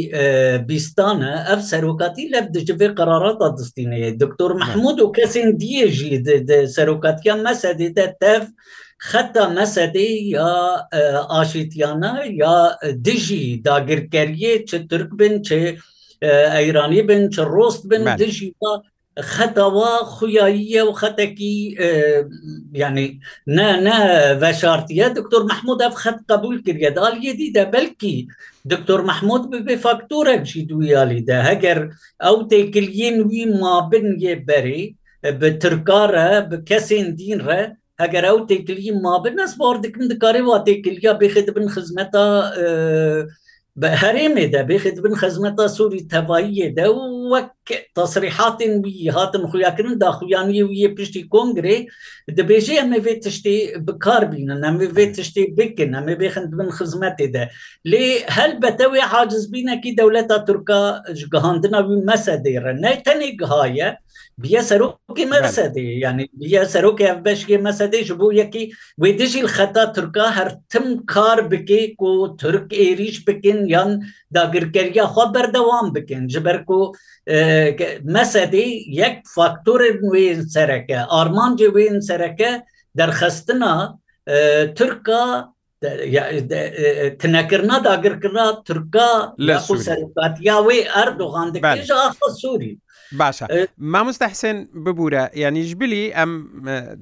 bîstan 0.68 1.20
e 1.22 1.36
ev 1.56 1.60
serokatî 1.60 2.32
lev 2.32 2.54
di 2.54 2.60
ji 2.66 2.72
vê 2.74 2.94
qararata 2.94 3.44
distînê 3.46 4.20
Doktor 4.20 4.50
Mehmud 4.50 4.98
û 4.98 5.12
kesên 5.16 5.60
diye 5.60 5.88
jî 5.90 6.24
serokatiya 6.68 7.34
mesedê 7.34 7.96
de 7.96 8.16
tev 8.20 8.42
xeta 9.10 9.44
mesedê 9.58 10.08
ya 10.12 10.80
aşîtiyana 11.28 12.24
ya 12.30 12.78
dijî 13.04 13.62
dagirkeriyê 13.64 14.66
çi 14.66 14.88
Türk 14.88 15.18
bin 15.18 15.42
çi 15.42 15.78
ئەیرانی 16.54 17.00
بن 17.10 17.22
چ 17.34 17.36
ڕۆست 17.54 17.82
بن 17.90 18.04
دژی 18.20 18.48
خەتەوە 19.26 19.90
خویاییە 20.14 20.82
و 20.86 20.90
خەتەکی 21.00 21.56
ینی 22.80 23.08
نەشارتیە 24.42 25.06
دکتۆر 25.18 25.42
مححمود 25.50 25.78
ئەف 25.84 25.94
خەت 26.02 26.18
قبول 26.30 26.56
کردە 26.66 26.90
داڵیدی 26.98 27.52
دە 27.56 27.64
بەلکی 27.74 28.16
دکتۆر 28.72 29.00
مححمود 29.10 29.42
ببێ 29.52 29.76
فاکتۆرەکی 29.84 30.60
دویالیدا 30.68 31.38
هەگەر 31.50 31.78
ئەو 32.24 32.36
تێکلین 32.50 33.16
وی 33.30 33.42
مابن 33.60 34.06
یێ 34.24 34.34
بەری 34.48 34.84
bi 35.40 35.48
tirkarre 35.62 36.30
bi 36.50 36.56
kesên 36.68 37.06
dîn 37.18 37.38
re 37.48 37.62
heger 38.00 38.24
ew 38.32 38.38
têkilî 38.50 38.92
mabin 39.04 39.36
nes 39.40 39.52
bar 39.60 39.76
dikim 39.84 40.04
dikarê 40.12 40.42
wa 40.50 40.58
têkiliya 40.68 41.12
bêxê 41.22 41.42
dibin 41.48 41.66
xizmeta 41.74 42.26
bi 43.80 43.86
herêmê 44.02 44.46
de 44.52 44.60
bêxê 44.70 44.90
dibin 44.96 45.14
xizmeta 45.22 45.64
Sûî 45.76 46.00
tevaiyê 46.14 46.68
de 46.76 46.86
û 47.02 47.02
وەک 47.32 47.72
تەسریحاتن 47.98 48.72
بی 48.84 48.92
هاتن 49.16 49.44
خویاکردن 49.50 49.94
داخویانی 50.04 50.62
وە 50.72 50.86
پشتی 50.98 51.22
کۆنگرێ 51.32 51.76
دەبێژێ 52.38 52.74
ئەمەێ 52.80 53.14
تشتی 53.24 53.58
بکاربیین 53.86 54.48
ئەمەێ 54.68 55.06
تشتی 55.16 55.44
بکن 55.56 55.90
ئەمە 55.98 56.14
بێخن 56.20 56.44
بن 56.58 56.68
خزمەتێ 56.76 57.26
دە 57.34 57.44
لێ 57.90 58.06
هەل 58.36 58.52
بەتەوێ 58.64 59.02
حاجزبینەکی 59.12 59.96
دەولەتە 60.00 60.36
تورکە 60.46 60.80
جگەهاندنا 61.18 61.80
وی 61.86 61.96
مەسە 62.08 62.34
دێڕە 62.44 62.72
نەتەنێک 62.84 63.34
گهایە 63.40 63.88
بە 64.42 64.60
سەرۆکی 64.68 65.26
مەسەدی 65.34 65.88
ینی 66.04 66.26
بە 66.40 66.62
سەرۆکی 66.72 67.10
بەشکی 67.26 67.58
مەسەدەیش 67.66 68.08
بوو 68.20 68.36
یەکی 68.42 68.64
وێ 69.02 69.10
دژی 69.20 69.44
خەتا 69.56 69.84
تورکا 69.96 70.26
هەرتم 70.38 70.86
کار 71.12 71.38
بکێ 71.50 71.82
و 72.10 72.12
تورک 72.40 72.68
عێریش 72.82 73.16
بکن 73.26 73.58
یان 73.74 73.90
داگرکەریا 74.36 75.06
خوا 75.12 75.24
بەردەوام 75.34 75.86
بکن 75.96 76.22
جبەر 76.32 76.58
و 76.78 76.80
مەسەدی 78.14 78.68
یەک 79.02 79.16
فاکتور 79.34 79.80
وێن 80.12 80.40
سەرەکە 80.54 80.98
ئارمانجی 81.12 81.70
وێن 81.76 81.98
سەرەکە 82.08 82.50
دەرخستنا 82.98 83.74
تورکا 84.76 85.22
tinekirna 87.22 87.76
dagirkirna 87.86 88.46
Turka 88.66 89.10
li 89.46 89.54
qatiya 90.18 90.56
wê 90.66 90.78
erdogan 91.02 91.48
dikêja 91.54 92.00
Sûrî 92.42 92.72
باشە 93.16 93.46
مامۆستا 93.78 94.26
حسێن 94.32 94.58
ببوورە 94.84 95.24
یانیش 95.36 95.74
بلی 95.76 96.12
ئەم 96.14 96.30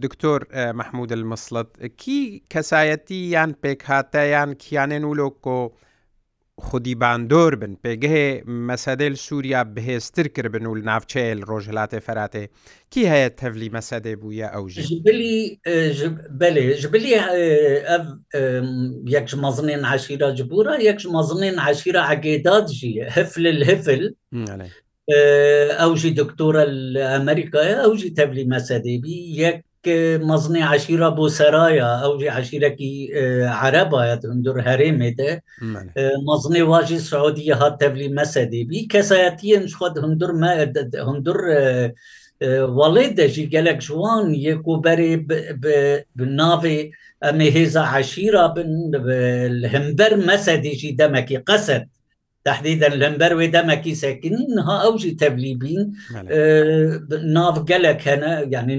دکتۆر 0.02 0.72
مححمود 0.72 1.12
المسلت 1.12 1.68
کی 2.00 2.42
کەسایەتی 2.54 3.10
یان 3.34 3.54
پێک 3.62 3.82
هاتە 3.90 4.16
یان 4.34 4.54
کیانێن 4.54 5.04
و 5.04 5.14
لۆکۆ 5.14 5.72
خودی 6.58 6.94
باندۆر 6.94 7.54
بن 7.54 7.75
پێگەهێ 7.84 8.44
مەسەدەل 8.68 9.14
سووریا 9.14 9.62
بەهێزتر 9.75 10.26
کردبن 10.34 10.66
و 10.66 10.75
ناوچەیل 10.88 11.40
ڕۆژهلاتێ 11.50 12.00
فەراتێ 12.06 12.44
کی 12.90 13.02
هەیە 13.12 13.28
تەولی 13.40 13.70
مەسەدێ 13.76 14.14
بووە 14.22 14.46
ئەو 14.54 14.64
ژبلی 14.68 15.48
یەک 19.16 19.28
مەزنێن 19.44 19.82
عشیرە 19.92 20.28
جبورە 20.38 20.75
یەک 20.88 21.00
مەزنێن 21.16 21.56
عشیرە 21.66 22.02
عگێداد 22.12 22.66
ژیە 22.78 23.04
هەفل 23.16 23.44
هەفل 23.68 24.02
ئەوژی 25.80 26.10
دکتۆرە 26.20 26.64
لە 26.94 27.02
ئەمریکایە 27.14 27.75
ئەوژی 27.82 28.14
تەبلی 28.18 28.44
مەسەدەبی 28.54 29.18
یەک 29.42 29.62
مەزنی 30.30 30.62
عشیرە 30.72 31.10
بۆ 31.18 31.26
سەرایە 31.38 31.88
ئەوژی 32.02 32.34
عشیرەکی 32.38 32.92
عەرەبایەت 33.62 34.22
هەندور 34.30 34.58
هەرێمێتە 34.68 35.30
مەزنی 36.28 36.62
واژی 36.72 36.98
سعودی 37.10 37.54
هات 37.60 37.75
تەبلی 37.82 38.08
مەسەدەبی 38.18 38.88
کەسایەتیەن 38.92 39.64
خۆت 39.78 39.94
هەندور 40.04 40.32
هەندور 41.08 41.38
وڵێ 42.78 43.06
دەژی 43.18 43.50
gelek 43.54 43.78
جوان 43.86 44.26
یەک 44.48 44.62
و 44.70 44.76
بەرێ 44.84 45.12
ناوێ 46.40 46.78
ئەمە 47.25 47.46
هێزە 47.56 47.82
عشیرا 47.94 48.46
بن 48.56 48.70
هەمبەر 49.72 50.12
مەسەدیژی 50.28 50.96
دەمەکی 51.00 51.38
قەسەت 51.48 51.84
تهدیدن 52.47 52.93
لەمبەر 53.03 53.33
وێ 53.38 53.47
دەمەکی 53.57 53.95
سەکنینها 54.03 54.75
ئەوژی 54.85 55.17
تەبلیبین 55.23 55.83
ناو 57.37 57.57
گەلەکەنە 57.71 58.33
ینی 58.55 58.79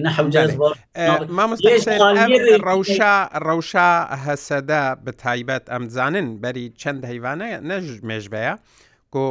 ڕەوشا 2.68 3.16
ڕەوشا 3.48 3.90
هەسەدا 4.26 4.84
بە 5.04 5.12
تایبەت 5.24 5.66
ئەمزانن 5.74 6.28
بەری 6.44 6.66
چەند 6.82 7.02
هەیوانە 7.10 7.48
نەژ 7.70 7.86
مێژبەیە. 8.10 8.56
کو 9.14 9.26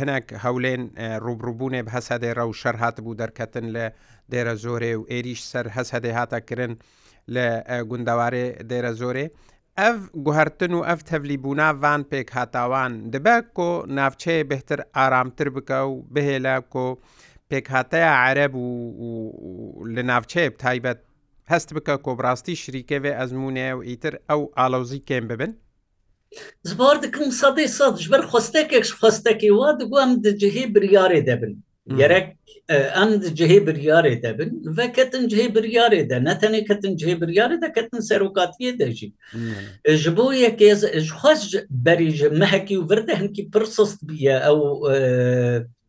هەنێک 0.00 0.26
هەولێن 0.44 0.82
ڕوبڕوبوونێ 1.26 1.80
بە 1.86 1.90
هەسەدەی 1.96 2.32
ڕە 2.38 2.44
و 2.46 2.52
شەر 2.60 2.76
هاتبوو 2.82 3.18
دەرکەتن 3.22 3.66
لە 3.76 3.86
دێرە 4.32 4.54
زۆرێ 4.64 4.92
و 4.98 5.02
ئێریش 5.12 5.40
سەر 5.52 5.66
هەسەدەی 5.76 6.16
هاتەکردن 6.18 6.72
لە 7.34 7.46
گونداوارێ 7.90 8.46
دێرە 8.70 8.92
زۆرێ 9.00 9.26
ئەف 9.84 9.96
گوهرتن 10.26 10.74
و 10.76 10.80
ئەف 10.90 11.00
تەلیبوونا 11.08 11.64
ڤان 11.80 12.02
پێک 12.12 12.28
هاتاوان 12.36 12.92
دەبە 13.12 13.34
کۆ 13.56 13.68
ناوچەیە 13.96 14.48
بهتر 14.52 14.78
ئارامتر 14.98 15.48
بکە 15.56 15.80
و 15.90 15.94
بهێلە 16.14 16.56
کۆ 16.72 16.86
پێکهاتەیە 17.50 18.10
عەرە 18.22 18.46
بوو 18.54 19.86
لە 19.94 20.02
ناوچەیە 20.10 20.52
تایبەت 20.62 21.00
هەست 21.52 21.68
بکە 21.76 21.94
کۆبڕاستی 22.06 22.60
شریکەوێ 22.62 23.12
ئەزمونێ 23.18 23.68
و 23.76 23.84
ئیتر 23.88 24.14
ئەو 24.30 24.40
ئالەوزی 24.56 25.00
کێم 25.08 25.24
ببن 25.30 25.52
زبار 26.70 26.96
dikim 27.04 27.28
sedê 27.42 27.64
sed 27.78 27.94
ji 28.02 28.08
ber 28.12 28.22
xwestekek 28.32 28.76
ji 28.88 28.94
xwestekê 29.00 29.50
wa 29.60 29.70
digom 29.80 30.10
dicihê 30.26 30.64
biryarê 30.74 31.20
debin 31.30 31.54
gerek 31.94 32.36
em 32.70 33.20
cihê 33.36 33.60
biryarê 33.66 34.22
de 34.22 34.38
bin 34.38 34.76
ve 34.76 34.92
ketin 34.92 35.28
cihê 35.28 35.48
biryarê 35.54 36.08
de 36.10 36.24
ne 36.24 36.32
tenê 36.40 36.64
ketin 36.66 36.92
cihê 36.96 37.16
biryarê 37.20 37.60
de 37.60 37.72
ketin 37.74 38.00
serokatiye 38.00 38.78
de 38.78 38.90
jî 38.98 39.12
ji 40.02 40.16
bo 40.16 40.26
yekê 40.44 40.68
ji 40.80 40.86
xweş 41.12 41.42
berî 41.84 42.10
ji 42.18 42.28
mehekî 42.28 42.76
û 42.82 42.82
vir 42.90 43.02
de 43.06 43.14
hinkî 43.20 43.42
pir 43.52 43.64
sist 43.76 43.98
biye 44.08 44.36
ew 44.50 44.60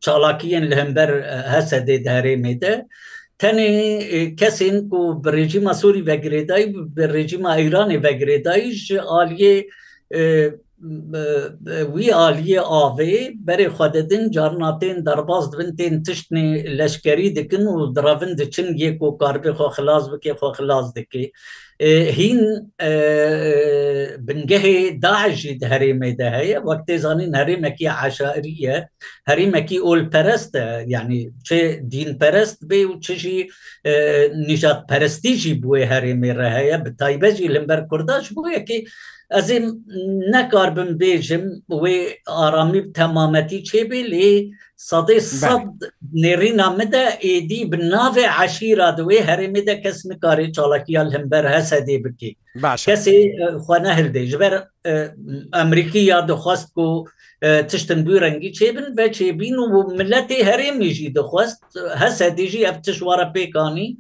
çalakiyên 0.06 0.66
li 0.72 0.76
hember 0.76 1.10
hesedê 1.54 1.98
derêmê 2.08 2.62
de 2.62 2.86
tenê 3.42 3.70
kesên 4.42 4.90
ku 4.90 5.22
bi 5.24 5.30
rejima 5.34 5.74
Sorî 5.74 6.02
vegirêdayî 6.12 6.68
bi 6.98 7.14
rejima 7.14 7.60
Îranê 7.62 7.98
vegirêdayî 8.08 8.72
ji 8.72 8.98
aliyê 9.20 9.56
wî 11.96 12.08
aliyê 12.24 12.60
avê 12.84 13.18
berê 13.48 13.66
xwededin 13.76 14.32
carna 14.36 14.72
tên 14.80 15.06
derbas 15.06 15.46
dibin 15.52 15.72
tên 15.78 15.94
tiştê 16.08 16.78
leşkerî 16.78 17.36
dikin 17.36 17.62
û 17.66 17.96
diravin 17.96 18.38
diçin 18.38 18.78
yek 18.84 19.02
û 19.02 19.08
karbê 19.22 19.52
xwa 19.58 19.68
xilas 19.78 20.04
bike 20.14 20.30
xwa 20.38 20.50
xilas 20.58 20.96
dike. 20.96 21.32
Hîn 22.18 22.42
bingehê 24.28 25.02
daişî 25.02 25.60
di 25.60 25.66
herêmê 25.66 26.18
de 26.18 26.30
heye 26.30 26.58
wektê 26.60 26.98
zanîn 26.98 27.34
herêmekî 27.34 28.08
eşaî 28.08 28.42
ye 28.46 28.90
herêmekî 29.28 29.82
olperest 29.82 30.56
e 30.56 30.84
yani 30.88 31.30
çê 31.48 31.92
dînperest 31.92 32.62
bê 32.64 32.82
û 32.90 33.02
çi 33.02 33.48
nijat 34.48 34.90
perestî 34.90 35.34
jî 35.34 35.54
bûê 35.64 35.84
herêmê 35.88 36.38
re 36.38 36.50
heye 36.50 36.86
bi 36.86 36.98
taybet 36.98 37.36
jî 37.38 37.54
limber 37.54 37.88
Kurdaş 37.88 38.32
bû 38.32 38.54
yekê 38.54 38.88
ez 39.36 39.50
ê 39.52 39.60
nekarbim 40.34 41.00
bêjim 41.00 41.44
wê 41.68 41.98
aramî 42.28 42.94
temametî 42.94 43.60
çêbê 43.70 44.02
lê 44.14 44.52
sadê 44.78 45.20
sad 45.20 45.68
nêrîna 46.14 46.78
min 46.78 46.92
de 46.92 47.06
êdî 47.22 47.72
bi 47.72 47.78
navê 47.78 48.28
eşîra 48.46 48.98
di 48.98 49.02
wê 49.02 49.20
herêmê 49.26 49.66
de 49.68 49.82
kes 49.82 50.06
nikarê 50.06 50.52
çalakiya 50.54 51.12
hember 51.14 51.44
hesedê 51.46 52.04
bike 52.04 52.30
kesê 52.88 53.18
xwe 53.66 53.78
nehirdê 53.84 54.26
ji 54.26 54.40
ber 54.40 54.54
Emerîkî 55.62 55.98
ya 56.00 56.28
dixwast 56.28 56.74
ku 56.74 57.06
tiştin 57.68 58.06
bû 58.06 58.22
rengî 58.22 58.50
çêbin 58.52 58.98
ve 58.98 59.06
çêbîn 59.08 59.56
û 59.56 59.66
milletê 59.98 60.40
herêmê 60.50 60.90
jî 60.90 61.16
dixwast 61.16 61.64
hesedê 61.96 62.48
jî 62.48 62.64
ev 62.66 62.82
tişwara 62.86 63.24
pêkanî 63.36 63.96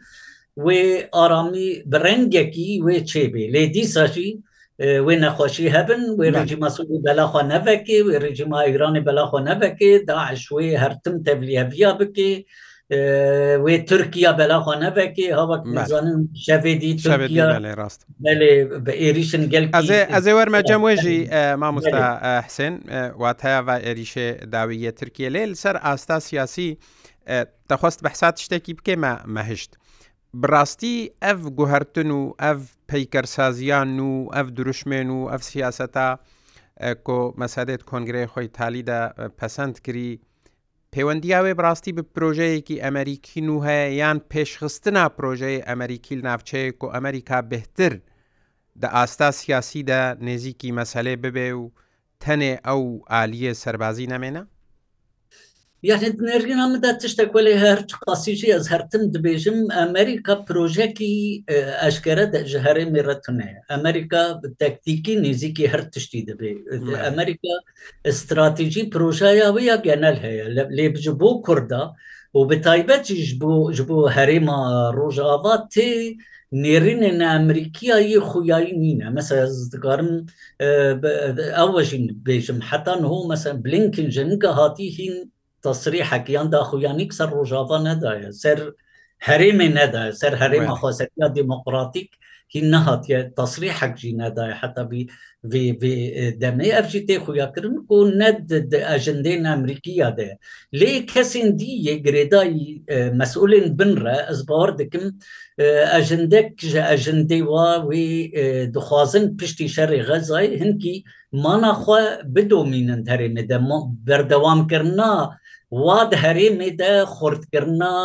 wê 0.57 1.07
aramî 1.11 1.69
bi 1.85 1.97
rengekî 2.05 2.71
wê 2.85 2.97
çêbê 3.11 3.43
lê 3.55 3.73
dîsa 3.73 4.07
jî 4.07 4.29
wê 4.79 5.15
nexweşî 5.21 5.65
hebin 5.77 6.03
wê 6.19 6.27
rejima 6.41 6.67
Sûdî 6.75 6.97
belaxwa 7.05 7.41
nevekê 7.53 7.99
wê 8.07 8.15
rejima 8.25 8.59
Îranê 8.71 9.01
belaxwa 9.07 9.37
nevekê 9.49 10.07
daş 10.07 10.45
wê 10.47 10.77
her 10.77 10.99
tim 11.03 11.23
tevliyeviya 11.23 11.99
bike 11.99 12.43
wê 13.65 13.85
Tirkiya 13.85 14.37
belaxwa 14.37 14.75
nevekê 14.75 15.33
havazanin 15.33 16.33
şevedî 16.45 16.95
rast 17.77 18.05
bi 18.19 18.91
êrîşin 18.91 19.45
gel 19.49 19.63
ez 20.17 20.27
ê 20.27 20.31
werme 20.37 20.63
cem 20.67 20.81
wê 20.81 21.01
jî 21.01 21.27
mamosta 21.57 22.21
Hsên 22.47 22.73
wat 23.11 23.43
heye 23.43 23.65
ve 23.67 23.71
êrîşê 23.91 24.51
dawiye 24.51 24.95
Tirkiye 24.95 25.29
lê 25.29 25.49
li 25.49 25.55
ser 25.55 25.77
asta 25.83 26.21
siyasî 26.21 26.77
دەخواست 27.71 27.99
بەحسات 28.05 28.35
شتێکی 28.43 28.73
بکێمە 28.79 29.13
مەهشت. 29.35 29.71
بڕاستی 30.41 31.07
ئەف 31.23 31.39
گوهرتن 31.57 32.09
و 32.11 32.31
ئەف 32.41 32.57
پەیکەرسازیان 32.91 33.99
و 33.99 34.29
ئەف 34.35 34.47
دروشمێن 34.57 35.09
و 35.09 35.27
ئەف 35.31 35.41
سیاسەتا 35.49 36.09
کۆ 37.07 37.19
مەسەدێت 37.41 37.81
کۆنگرەی 37.89 38.27
خۆی 38.33 38.47
تالیدا 38.53 39.01
پەسەند 39.39 39.81
کردی 39.85 40.19
پەیوەندیاوێ 40.93 41.53
بڕاستی 41.59 41.91
به 41.97 42.03
پرۆژەیەکی 42.15 42.81
ئەمریکی 42.85 43.41
و 43.49 43.63
هەیە 43.67 43.93
یان 44.01 44.17
پێشخستنا 44.31 45.05
پرۆژەی 45.17 45.63
ئەمریکیل 45.69 46.19
ناوچەیە 46.27 46.73
و 46.83 46.93
ئەمریکا 46.95 47.39
بهتر 47.41 47.93
دە 48.81 48.87
ئاستا 48.95 49.31
سیاسیدا 49.31 50.01
نێزییکی 50.27 50.71
مەسەلێ 50.79 51.15
ببێ 51.23 51.49
و 51.61 51.71
تەنێ 52.23 52.53
ئەو 52.67 52.81
عالیە 53.15 53.53
سەربازی 53.63 54.07
نامێنە 54.13 54.43
یاخنرگین 55.85 56.59
ئەمەدا 56.63 56.91
تشتێک 57.01 57.31
وەێ 57.35 57.53
هەر 57.63 57.79
قاسیژی 58.05 58.53
ئەس 58.55 58.65
هەرتم 58.73 59.03
دبێژم 59.13 59.57
ئەمریکا 59.77 60.33
پرۆژێکی 60.47 61.13
ئاشکرە 61.81 62.25
ji 62.49 62.57
هەرێ 62.65 62.85
میڕەتونێ 62.93 63.51
ئەمریکا 63.71 64.23
تەکتیکی 64.61 65.13
نزیکی 65.25 65.67
هەر 65.71 65.81
تشتی 65.93 66.21
دەبێ 66.29 66.51
ئەمریکا 67.05 67.53
استراتیژی 68.09 68.83
پرۆژایاوی 68.93 69.65
یا 69.71 69.77
گەنەل 69.85 70.17
هەیە 70.25 70.45
لێبج 70.77 71.05
بۆ 71.19 71.31
کووردا 71.45 71.83
و 72.37 72.41
بتایبەتیش 72.49 73.29
بۆ 73.41 73.53
ji 73.77 73.83
بۆ 73.89 73.97
هەرێما 74.17 74.57
ڕۆژاوا 74.97 75.55
تێ 75.73 75.91
نێرینên 76.63 77.17
ئەمریکیایی 77.33 78.19
خویایی 78.27 78.73
نینە 78.81 79.07
مەسە 79.17 79.35
دikarim 79.71 80.11
ئەوەژین 81.59 82.05
بێژم 82.27 82.59
حتان 82.69 83.01
هۆ 83.11 83.19
مەسە 83.31 83.49
بلینکن 83.65 84.07
ژنگە 84.15 84.51
هاتی 84.59 84.89
هین 84.99 85.17
تەسریحەکیان 85.67 86.47
داخویانی 86.55 87.07
سەر 87.17 87.29
ڕۆژاوا 87.37 87.77
نەدایە 87.89 88.29
سەر 88.43 88.59
هەرێمێ 89.27 89.67
نەدایە 89.79 90.13
سەر 90.21 90.33
هەرێمە 90.41 90.73
خۆسەکیا 90.81 91.27
دیموکراتیک 91.37 92.09
هی 92.53 92.61
نەهاتە 92.73 93.19
تەسری 93.37 93.71
حەکجی 93.79 94.11
نەدایە 94.21 94.55
حتەبی 94.61 95.03
دەمێ 96.43 96.69
ئەفجی 96.75 97.05
تێخویاکردن 97.07 97.75
و 97.89 97.95
نەد 98.21 98.49
ئەژندێن 98.89 99.43
ئەمریکیە 99.51 100.09
دێ 100.17 100.31
لێ 100.79 100.93
کەسین 101.11 101.49
دی 101.59 101.71
یە 101.87 101.93
گرێدایی 102.05 102.67
مەسئولین 103.19 103.67
بنرە 103.77 104.17
ئەس 104.27 104.39
باوەڕ 104.47 104.71
دکم 104.79 105.05
ئەژندێک 105.93 106.49
ji 106.71 106.79
ئەژندەی 106.89 107.43
وا 107.51 107.69
wê 107.89 108.05
dixwazin 108.75 109.25
piştî 109.37 109.67
şerê 109.75 109.99
xezayê 110.09 110.51
hinkî 110.61 110.95
manaxwa 111.45 112.01
bidomînin 112.35 113.01
herêmê 113.11 113.43
de 113.49 113.57
berdewamkirina 114.07 115.11
وا 115.75 115.97
هەرێمێ 116.23 116.69
دە 116.81 116.93
خوردکردنا 117.15 117.95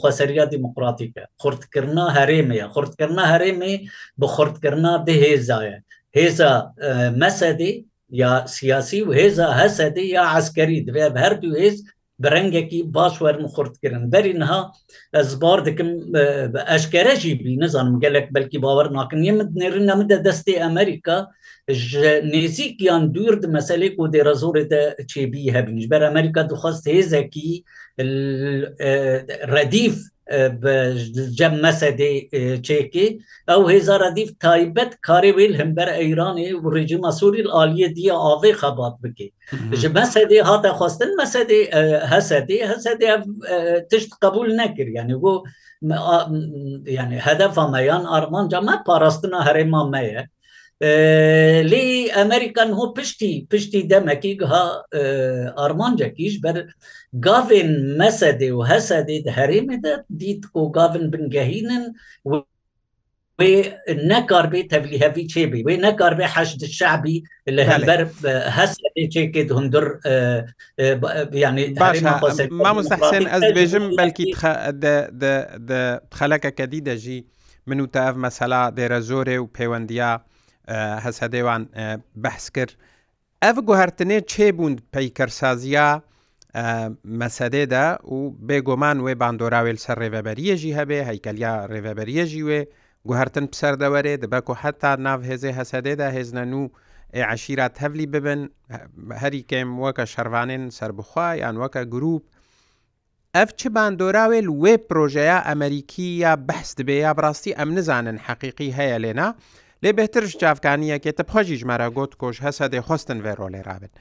خوسەریا 0.00 0.44
دیموکراتیکە 0.54 1.24
خوردکردنا 1.42 2.06
هەرێمەیە 2.18 2.66
خوردکردنا 2.74 3.24
هەرێمێ 3.32 3.74
بە 4.20 4.26
خوردکردنا 4.34 4.92
دههێزایە 5.08 5.76
هێزا 6.18 6.52
مەسەدی 7.22 7.72
یا 8.20 8.32
سیاسی 8.56 9.00
و 9.04 9.08
هێزا 9.20 9.48
هەسەدی 9.60 10.06
یا 10.16 10.24
عسکەری 10.36 10.80
دوێ 10.86 11.06
هەردوو 11.24 11.56
هێز 11.62 11.76
bi 12.22 12.28
rengekî 12.34 12.80
baş 12.94 13.12
werin 13.18 13.44
xurtkirin 13.54 14.04
berî 14.12 14.34
niha 14.40 14.60
ez 15.20 15.40
bar 15.40 15.58
dikim 15.66 15.90
eşkere 16.76 17.14
jî 17.20 17.32
bî 17.44 17.58
nizanim 17.60 18.00
gelek 18.00 18.26
belkî 18.34 18.58
bawer 18.62 18.86
nakin 18.98 19.18
yê 19.26 19.32
min 19.38 19.48
nêrin 19.60 19.98
min 19.98 20.08
de 20.08 20.14
destê 20.26 20.64
Amerika 20.64 21.16
ji 21.68 22.10
nêzîkiyan 22.32 23.14
dûr 23.14 23.42
di 23.42 23.46
meselê 23.46 23.96
ku 23.96 24.02
dê 24.14 24.20
rezorê 24.30 24.70
de 24.70 24.96
çêbî 25.12 25.52
hebin 25.54 25.78
ji 25.80 25.90
ber 25.90 26.00
Amerika 26.02 26.50
dixwast 26.50 26.86
hêzekî 26.86 27.64
redîf 29.56 29.94
cem 31.38 31.52
mesedê 31.66 32.12
çêkî 32.66 33.08
ew 33.52 33.62
hêzara 33.72 34.10
dîv 34.16 34.28
taybet 34.40 34.92
karê 35.06 35.32
wê 35.38 35.46
hember 35.58 35.88
Eyranê 35.88 36.50
û 36.62 36.74
rejima 36.74 37.08
Sûîl 37.12 37.46
aliyê 37.62 37.94
diye 37.94 38.12
avê 38.12 38.52
xebat 38.60 39.02
bike. 39.02 39.28
Ji 39.80 39.88
mesedê 39.88 40.42
hate 40.42 40.68
xwastin 40.68 41.10
mesedê 41.18 41.60
hesedê 42.14 42.58
hesedê 42.74 43.04
ev 43.16 43.20
tişt 43.90 44.10
qebul 44.22 44.48
nekir 44.52 44.86
yani 44.86 45.14
go 45.14 45.42
yani 46.86 47.16
hedefa 47.18 47.68
meyan 47.68 48.04
armanca 48.04 48.60
me 48.60 48.72
parastina 48.86 49.46
herêma 49.46 49.90
me 49.90 50.04
ye. 50.04 50.26
لێ 51.70 51.86
ئەمریکان 52.16 52.70
هۆ 52.78 52.84
پشتی 52.98 53.34
پشتی 53.50 53.82
دەمەکی 53.92 54.34
گها 54.42 54.64
ئارمانجەکیش 55.58 56.34
بەر 56.44 56.56
گاڤێن 57.26 57.70
مەسەدێ 58.00 58.50
و 58.56 58.60
هەسەدێت 58.70 59.26
هەرێمێدە 59.38 59.94
دیت 60.20 60.42
و 60.58 60.70
گاڤن 60.76 61.04
بنگەهینن 61.12 61.84
و 62.24 62.30
nekar 64.12 64.46
bê 64.52 64.60
tevlî 64.72 64.96
hevî 65.04 65.24
çêbî 65.32 65.60
wê 65.66 65.74
nekar 65.86 66.12
bê 66.18 66.26
heş 66.36 66.50
di 66.60 66.66
şebî 66.78 67.16
li 67.56 67.64
hember 67.70 68.00
hesedê 68.58 69.04
çêkê 69.14 69.42
hundur 69.56 69.84
yanî 71.44 71.64
Mamostehsen 72.66 73.24
ez 73.36 73.40
dibêjim 73.48 73.84
belkî 74.00 74.24
xelekeke 76.18 76.66
dî 76.72 76.80
de 76.88 76.96
jî 77.04 77.18
min 77.68 77.78
û 77.84 77.86
te 77.94 77.98
ev 78.08 78.14
mesela 78.26 78.62
dêre 78.78 79.00
zorê 79.10 79.36
û 79.44 79.46
pêwendiya 79.56 80.12
هەز 81.04 81.16
هەدەیوان 81.22 81.62
بەحس 82.24 82.46
کرد 82.56 82.72
ئەڤ 83.44 83.56
گوهرتنێ 83.68 84.18
چێبوون 84.32 84.74
پەیکەرسازیە 84.94 85.88
مەسەدێدا 87.20 87.86
و 88.14 88.18
بێگومان 88.48 88.98
وێ 89.04 89.14
باندۆراوێل 89.22 89.78
سەر 89.84 89.96
ڕێڤەبەریەژی 90.02 90.72
هەبێ 90.78 90.98
هەیکەلیا 91.10 91.52
ڕێڤەبەریەژی 91.70 92.42
وێ 92.48 92.60
گوهرتن 93.08 93.46
پسەردەوەرێ 93.52 94.14
دەبەک 94.22 94.46
و 94.50 94.54
حتا 94.62 94.92
ناوهێزێ 95.06 95.50
هەسەدێدا 95.58 96.08
هێزنەن 96.16 96.52
و 96.60 96.62
عشیرات 97.32 97.74
هەولی 97.82 98.06
ببن 98.14 98.40
هەری 99.22 99.42
کەم 99.50 99.68
وەکە 99.84 100.04
شەروانێن 100.12 100.64
سربخوای 100.78 101.36
یان 101.42 101.56
وەکە 101.62 101.82
گروپ 101.94 102.22
ئەف 103.36 103.50
چ 103.60 103.62
باندۆراوێل 103.76 104.48
وێ 104.62 104.74
پرۆژەیە 104.88 105.38
ئەمریکی 105.48 106.08
یا 106.24 106.32
بەست 106.48 106.78
بێ 106.86 106.96
یا 107.06 107.12
بڕاستی 107.18 107.56
ئەم 107.58 107.70
نزانن 107.78 108.16
حەقیقی 108.26 108.70
هەیە 108.78 108.98
لێنا 109.04 109.28
لێ 109.82 109.90
بهترش 110.00 110.32
چاافکانیەکێتە 110.42 111.24
پۆژی 111.30 111.56
ژمارە 111.60 111.88
گوت 111.96 112.12
کۆش 112.20 112.36
هەسە 112.46 112.64
دێخواستن 112.74 113.18
ڤێرۆ 113.24 113.48
لێرابن 113.54 113.92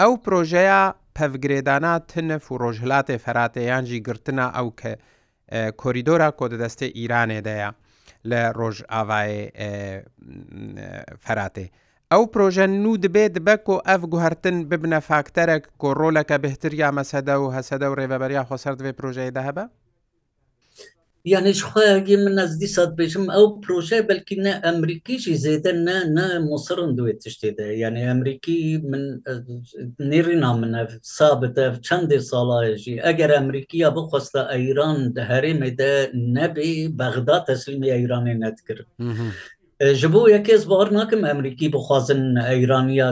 ئەو 0.00 0.12
پرۆژەیە 0.24 0.82
پەفگرێدانە 1.16 1.92
تنف 2.10 2.44
و 2.52 2.58
ڕۆژهلاتێ 2.62 3.16
فەراتەیانجی 3.24 3.98
گرتنە 4.06 4.46
ئەو 4.56 4.68
کە 4.80 4.92
کۆریدۆرا 5.80 6.28
کۆدەدەستێ 6.38 6.86
ئیرانێدەیە 6.98 7.70
لە 8.30 8.40
ڕۆژ 8.58 8.76
ئاوای 8.92 9.32
فەراتێ. 11.24 11.66
ئەو 12.12 12.22
پرۆژە 12.32 12.66
نو 12.84 12.90
دبێت 13.04 13.34
بەک 13.46 13.64
و 13.72 13.76
ئەف 13.88 14.02
گوهرتن 14.12 14.56
ببنە 14.70 15.00
فاکتەرێک 15.08 15.64
کۆڕۆلەکە 15.82 16.36
بهتر 16.44 16.72
یا 16.82 16.88
مەسەدە 16.98 17.34
و 17.42 17.52
هەسەدە 17.56 17.86
و 17.90 17.96
ڕێبەبەریا 18.00 18.42
خۆسەردوێ 18.48 18.92
پرۆژەیە 18.98 19.32
دەهبە؟ 19.38 19.64
یانیش 21.28 21.62
خواگی 21.68 22.16
من 22.24 22.32
نزدی 22.40 22.66
سات 22.76 22.90
بێژم 22.98 23.24
ئەو 23.34 23.44
پروۆژە 23.62 23.98
بەلکی 24.10 24.36
نە 24.46 24.52
ئەمریکیشی 24.64 25.40
زێدە 25.44 25.72
نە 25.86 25.98
نە 26.16 26.26
مووسڕن 26.48 26.90
دوێت 26.98 27.18
تشتێدا 27.24 27.66
یعنی 27.82 28.00
ئەمریکی 28.08 28.60
من 28.90 29.04
نێرینا 30.10 30.52
منە 30.60 30.80
سابتە 31.16 31.64
چەندێ 31.86 32.18
ساڵایەژی 32.30 33.02
ئەگەر 33.06 33.30
ئەمریکیا 33.38 33.88
بخواستە 33.98 34.40
ئەیران 34.52 34.98
دەهرێمێدە 35.16 35.92
نەبێ 36.36 36.70
بەغدا 36.98 37.36
تەسلیمی 37.48 37.92
ئەیرانی 37.94 38.34
نەتکرد. 38.42 38.86
ji 39.80 40.08
bo 40.12 40.28
yekez 40.28 40.62
bar 40.70 40.88
nakim 40.92 41.22
Emerîkî 41.24 41.68
bixwazin 41.72 42.36
Eyraniya 42.52 43.08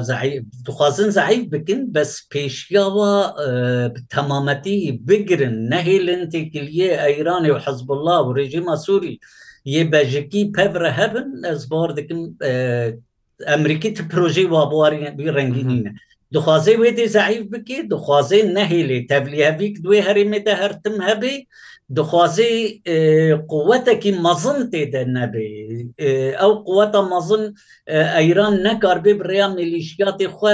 dixwazin 0.67 1.11
zehif 1.11 1.53
bikin 1.53 1.95
bes 1.95 2.29
pêşiyawa 2.33 3.11
temametî 4.09 5.09
bigirin 5.09 5.71
nehêlin 5.71 6.23
têkiliye 6.33 6.91
Eyranê 7.11 7.49
û 7.49 7.59
Hezbollah 7.67 8.19
û 8.27 8.37
rejima 8.37 8.77
Sûî 8.77 9.15
yê 9.67 9.93
bejikî 9.93 10.53
pevre 10.53 10.93
hebin 10.99 11.43
ez 11.43 11.71
bar 11.71 11.97
dikim 11.97 12.19
Emerîkî 13.47 13.95
ti 13.95 14.03
projeyê 14.03 14.49
wabarî 14.59 15.19
bir 15.19 15.35
rengînîne. 15.35 15.93
دخوازی 16.35 16.75
وێدی 16.83 17.07
زعیف 17.17 17.45
بکە 17.53 17.79
دخوازی 17.93 18.43
نهێلی 18.57 19.01
تەبلیهەویک 19.11 19.75
دوێ 19.85 19.99
هەرێمێدە 20.07 20.55
هەرتم 20.63 20.97
هەبێ 21.09 21.35
دخوازی 21.97 22.55
قوتەکی 23.51 24.13
مەزن 24.25 24.59
تێدە 24.73 25.03
نەبێ 25.17 25.49
ئەو 26.41 26.53
قوتە 26.67 27.01
مەزن 27.13 27.45
ئەیران 28.17 28.55
نەکار 28.67 28.99
بێ 29.05 29.13
بڕیا 29.21 29.47
ملیشیاتی 29.59 30.29
خو 30.37 30.49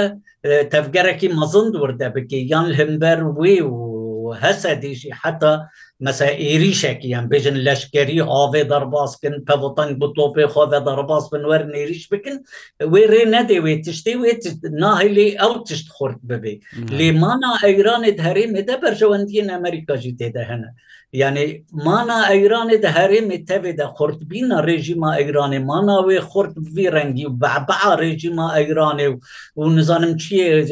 تەفگەرەکی 0.73 1.29
مەزند 1.39 1.73
وردە 1.81 2.07
بکە 2.15 2.37
یان 2.51 2.67
هەمبەر 2.79 3.19
وێ 3.39 3.57
و 3.73 3.77
هەسە 4.43 4.71
دیژی 4.81 5.11
حتا 5.21 5.53
مثلا 6.01 6.27
êrişekiyen 6.31 7.29
bêjin 7.31 7.65
leşkerî 7.65 8.17
avê 8.17 8.69
derbaskin 8.69 9.45
pevotan 9.45 9.99
bu 10.01 10.05
topê 10.05 10.45
xve 10.53 10.71
derbas 10.85 11.33
bin 11.33 11.39
wer 11.41 11.61
nêriş 11.61 12.11
bikin 12.11 12.45
wê 12.79 13.03
rê 13.13 13.23
nedê 13.35 13.57
wê 13.65 13.75
tiştê 13.85 14.13
wê 14.21 14.33
nahilê 14.85 15.27
ew 15.45 15.63
tişt 15.67 15.87
xort 15.95 16.17
bibê 16.29 16.59
Lêmana 16.99 17.55
Eyranê 17.63 18.17
herêmê 18.17 18.67
de 18.67 18.73
berjewendiyên 18.81 19.55
Amerika 19.55 19.97
jî 19.97 20.09
tê 20.09 20.33
de 20.33 20.43
hene 20.43 20.69
yani 21.13 21.65
mana 21.71 22.33
Eyranê 22.35 22.81
de 22.81 22.87
herêmê 22.87 23.37
tevê 23.47 23.77
de 23.77 23.85
xortbîna 23.97 24.67
rejima 24.67 25.19
Eyranê 25.19 25.59
mana 25.59 25.91
wê 25.91 26.17
xort 26.19 26.57
vî 26.57 26.91
rengî 26.93 27.25
beba 27.41 27.97
rejima 27.99 28.59
Eyranê 28.61 29.19
û 29.55 29.75
nizanim 29.75 30.17
çi 30.17 30.65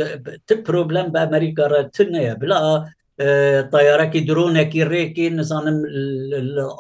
tu 0.47 0.63
problem 0.63 1.13
bi 1.13 1.19
Amerika 1.19 1.69
re 1.69 1.89
tu 1.95 2.11
neye 2.13 2.41
bila 2.41 2.85
تایارەکی 3.21 4.21
درۆنێکی 4.27 4.83
ڕێکی 4.91 5.27
نزانم 5.37 5.79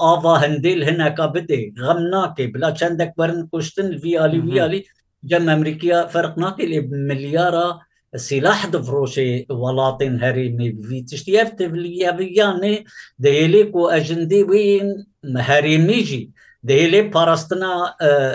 ئاوا 0.01 0.35
هەندیل 0.43 0.79
هەنەکە 0.89 1.25
بدێ 1.35 1.61
غەم 1.85 1.99
ناکەی 2.13 2.47
بلا 2.53 2.69
چندێک 2.79 3.11
بەرن 3.19 3.39
کوشتن 3.51 3.87
ڤیالی 4.03 4.39
ویالی 4.47 4.81
جەم 5.29 5.43
ئەمریکیا 5.53 5.99
فەرق 6.13 6.33
ناکەی 6.43 6.69
لێ 6.71 6.79
ملیارە 7.09 7.67
سلاح 8.27 8.59
دفرۆشێ 8.73 9.29
وڵاتین 9.61 10.15
هەرێمی 10.25 10.69
وی 10.87 10.99
تشتیف 11.09 11.49
تڤلیەیانێ 11.57 12.75
دەیلێک 13.25 13.71
و 13.75 13.83
ئەژندی 13.93 14.43
وین 14.49 14.87
هەرێمیژی 15.49 16.23
دهێلێ 16.67 17.01
پاراستنا 17.13 17.73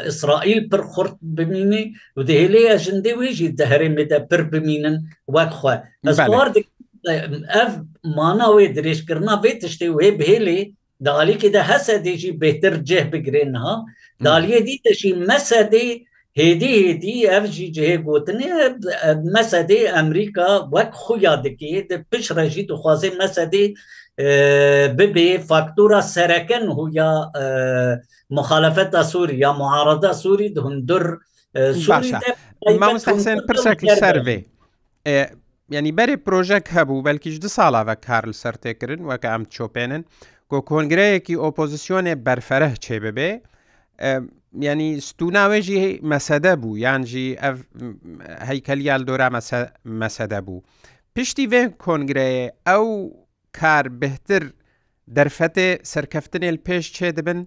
ئیسرائیل 0.08 0.60
پر 0.70 0.82
خورد 0.90 1.14
ببینی 1.38 1.84
و 2.18 2.22
دهێلێ 2.28 2.62
ئەژندی 2.72 3.12
وێژی 3.20 3.50
دەهرێ 3.60 3.88
مێدە 3.96 4.18
پر 4.30 4.40
بمینن 4.50 4.96
وەکخوا 5.34 5.74
ev 7.12 7.70
mana 8.16 8.44
wê 8.56 8.66
dirêjkirina 8.76 9.34
vê 9.42 9.50
tiştê 9.58 9.86
wê 9.96 10.08
bihêlê 10.18 10.72
dalîkê 11.04 11.52
de 11.52 11.60
hesedê 11.62 12.16
jî 12.16 12.30
bêtir 12.40 12.84
ceh 12.84 13.12
bigirên 13.12 13.54
ha 13.58 13.84
daliyê 14.20 14.66
dî 14.66 14.82
te 14.82 14.94
jî 14.94 15.10
mesedê 15.14 16.04
hêdî 16.36 16.72
hêdî 16.86 17.26
ev 17.26 17.46
jî 17.46 17.66
cihê 17.72 18.04
gotinê 18.04 18.48
mesedê 19.38 19.98
Emerîka 20.00 20.66
wek 20.74 20.92
xuya 21.06 21.34
dikê 21.34 21.88
di 21.88 22.04
piş 22.10 22.30
re 22.36 22.46
jî 22.54 22.66
dixwazê 22.66 23.10
mesedê 23.22 23.74
bibê 24.98 25.38
faktura 25.38 26.02
sereken 26.02 26.66
huya 26.66 27.10
muxalefeta 28.30 29.04
Sûrî 29.04 29.36
ya 29.40 29.52
muharada 29.52 30.14
Sûrî 30.14 30.54
di 30.56 30.60
hundur 30.60 31.02
Sûrî 31.56 32.34
Mamstasên 32.78 33.46
pirsek 33.46 33.84
li 33.84 33.90
ser 33.96 34.16
vê. 34.16 34.38
ینی 35.76 35.92
بەرێ 35.98 36.16
پرۆژەک 36.26 36.64
هەبوو 36.76 37.04
بەلکیش 37.06 37.36
دو 37.44 37.48
ساڵاوە 37.56 37.94
کارل 38.06 38.32
سەرتێکردن 38.42 39.00
وەکە 39.10 39.28
ئەم 39.32 39.44
چۆپێنن 39.54 40.02
گۆ 40.50 40.58
کۆنگرەیەکی 40.70 41.34
ئۆپۆزیسیۆنێ 41.44 42.14
بەرفەرە 42.26 42.68
چێ 42.84 42.96
ببێ 43.04 43.30
ینی 44.68 44.90
ستوناوێژی 45.08 45.84
مەسەدە 46.12 46.52
بوو 46.62 46.78
یانجی 46.84 47.28
هەیکەلیال 48.48 49.02
دۆرا 49.08 49.28
مەسەدە 50.02 50.40
بوو 50.46 50.64
پشتی 51.14 51.46
وێ 51.52 51.62
کۆنگرەیە 51.84 52.46
ئەو 52.68 52.86
کار 53.58 53.84
بهتر 54.02 54.42
دەرفەتێ 55.16 55.68
سەرکەفتنێ 55.92 56.50
پێش 56.66 56.84
چێ 56.96 57.08
دەبن 57.18 57.40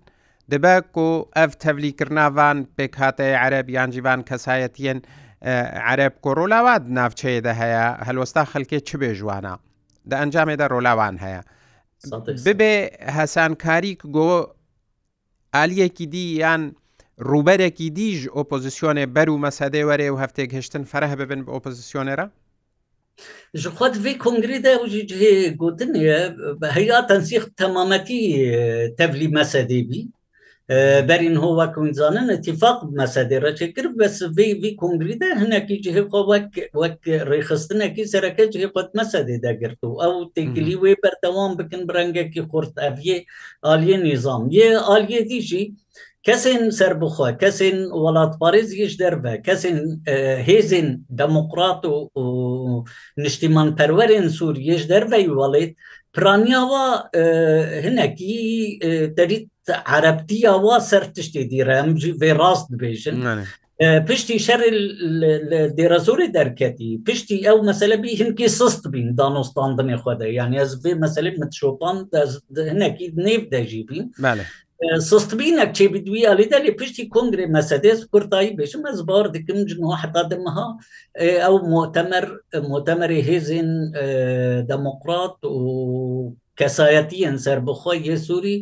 دەبە 0.51 0.75
کۆ 0.95 1.07
ئەف 1.37 1.51
تەولیکردناوان 1.63 2.57
پێکاتەیە 2.77 3.37
عەرب 3.43 3.67
یانجیوان 3.77 4.19
کەسایەتیەن 4.29 4.99
عرب 5.41 6.13
کۆڕۆلاوات 6.25 6.83
ناوچەیەدا 6.97 7.53
هەیە 7.61 7.85
هەلوەستا 8.07 8.43
خەلکێ 8.51 8.79
چ 8.87 8.89
بێژوانە 9.01 9.53
دە 10.09 10.15
ئەنجامێدا 10.21 10.65
ڕۆلاوان 10.73 11.15
هەیە 11.23 11.41
ببێ 12.45 12.73
هەسانکاری 13.17 13.93
گۆ 14.15 14.29
ئالیەکی 15.55 16.05
دی 16.13 16.25
یان 16.43 16.61
ڕوبەرێکی 17.29 17.87
دیژ 17.97 18.19
ئۆپۆزیسیۆنێ 18.37 19.05
بەر 19.15 19.27
و 19.29 19.41
مەسەدەی 19.45 19.87
وەرێ 19.89 20.07
و 20.11 20.19
هەفتێک 20.23 20.49
هشتن 20.59 20.83
فەرەه 20.91 21.15
ببن 21.21 21.41
بە 21.45 21.51
ئۆپۆزیسیۆنێرە 21.55 22.27
ji 23.61 23.69
xwed 23.77 23.95
vê 24.03 24.13
kongrêde 24.27 24.73
jî 24.93 25.01
cihê 25.09 25.33
gotin 25.61 25.91
heyya 26.75 26.99
tensîx 27.09 27.43
temamekî 27.59 28.23
tevlî 28.99 29.27
mesedê 29.39 29.79
bî 29.89 30.01
berên 31.07 31.35
hova 31.35 31.73
kunzanin 31.73 32.29
ittifaq 32.33 32.83
mesedê 32.91 33.41
reçekir 33.41 33.99
bes 33.99 34.21
vê 34.21 34.61
vî 34.63 34.75
kongrî 34.75 35.19
de 35.19 35.25
hinekî 35.35 35.75
cihê 35.81 36.03
wek 36.03 36.53
wek 36.73 37.21
rêxistinekî 37.29 38.05
sereke 38.05 38.43
cihê 38.45 38.67
xwed 38.73 38.89
mesedê 38.95 39.41
de 39.41 39.53
girt 39.53 39.79
û 39.83 39.89
ew 40.05 40.15
têkilî 40.35 40.75
wê 40.83 40.95
berdewam 41.03 41.57
bikin 41.59 41.87
bi 41.87 41.93
rengekî 41.93 42.41
xurt 42.51 42.73
evye 42.77 43.25
aliyê 43.63 44.03
nîzam 44.03 44.49
yê 44.49 44.75
aliyê 44.77 45.29
dî 45.29 45.41
jî 45.41 45.73
kesên 46.27 46.69
serbixwe 46.79 47.29
kesên 47.41 47.77
welatparêz 48.03 48.69
gîj 48.79 48.99
derve 48.99 49.35
kesên 49.45 49.79
e, 50.09 50.15
hêzên 50.47 50.99
demokrat 51.09 51.83
û 52.23 52.25
niştimanperwerên 53.17 54.27
Sûriyêj 54.39 54.89
derve 54.89 55.21
welêt 55.25 55.75
پرانیاوە 56.17 56.87
هەنێکی 57.85 58.37
دەریت 59.17 59.47
عربتیە 59.93 60.53
وا 60.65 60.75
سەر 60.91 61.03
تشتی 61.15 61.43
دیرە 61.51 61.73
ئەم 61.79 61.89
vê 62.21 62.31
ڕاست 62.39 62.65
دبێژن 62.73 63.15
پشتی 64.07 64.37
شەر 64.45 64.61
دێرە 65.77 65.99
زۆری 66.07 66.33
دەرکەتی 66.37 66.91
پشتی 67.07 67.39
ئەو 67.47 67.57
مەسلەبی 67.69 68.17
هینکی 68.21 68.47
سست 68.59 68.83
بین 68.93 69.07
دانۆستاندنی 69.21 69.97
خودە 70.03 70.27
یان 70.39 70.51
ئەس 70.59 70.71
بێ 70.83 70.91
مەسلب 71.03 71.35
متشۆپان 71.41 71.97
هەنێکی 72.77 73.07
نێف 73.25 73.43
دەژی 73.53 73.83
بین. 73.89 74.03
سستبینە 75.11 75.65
چێ 75.75 75.85
بدوی 75.93 76.25
علیدا 76.31 76.57
لێ 76.65 76.71
پشتی 76.79 77.03
کنگری 77.15 77.51
مەسەدەس 77.57 77.99
کورتایی 78.11 78.55
بێشم 78.59 78.81
ئەس 78.89 78.99
بار 79.09 79.25
دکم 79.35 79.59
جنەوە 79.69 79.95
حتا 80.01 80.21
دمها 80.31 80.67
ئەو 81.45 81.55
مۆتەمەر 81.71 82.25
مۆتەمەری 82.69 83.25
هێزین 83.29 83.69
دموقرات 84.71 85.37
و 85.45 86.33
کەسایەتیەن 86.59 87.35
سەر 87.45 87.57
بخۆی 87.67 87.99
یە 88.09 88.15
سووری 88.25 88.57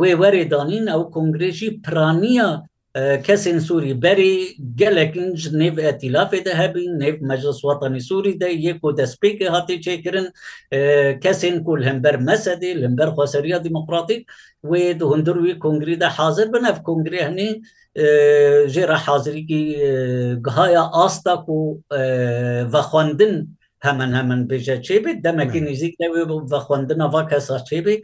وێ 0.00 0.10
وەرێ 0.20 0.42
دانین 0.52 0.86
ئەو 0.92 1.02
کنگرێژی 1.16 1.70
پرانیە 1.84 2.50
kesên 3.24 3.58
Sûî 3.66 3.92
berê 4.02 4.36
gelekin 4.76 5.28
ji 5.36 5.50
nêv 5.50 5.76
etîlafê 5.80 6.44
de 6.44 6.54
hebin 6.54 6.90
nêv 7.00 7.16
meclis 7.26 7.58
watanî 7.66 8.00
Sûî 8.00 8.40
de 8.40 8.48
yek 8.48 8.82
ku 8.82 8.88
destpêkê 8.90 9.48
hatê 9.48 9.76
çêkirin 9.86 10.26
kesên 11.24 11.64
ku 11.64 11.78
hember 11.80 12.14
mesedê 12.14 12.82
limber 12.82 13.06
xwaseriya 13.08 13.64
demokratik 13.64 14.26
wê 14.64 15.00
di 15.00 15.04
hundur 15.04 15.36
wî 15.46 15.58
kongrî 15.58 16.00
de 16.00 16.06
hazir 16.06 16.52
bin 16.52 16.64
ev 16.64 16.76
kongrê 16.88 17.20
hinê 17.28 17.62
jê 18.74 18.88
re 18.88 18.92
hazirîkî 18.94 19.60
gihaya 20.44 20.82
asta 20.92 21.36
ku 21.44 21.82
vexwandin 22.72 23.56
hemen 23.80 24.12
hemen 24.12 24.38
bêje 24.38 24.76
çêbê 24.80 25.24
demekî 25.24 25.58
nêzik 25.62 25.94
de 26.00 26.06
ve 26.54 26.58
xwandina 26.64 27.12
va 27.12 27.26
kesa 27.28 27.56
çêbê 27.56 28.02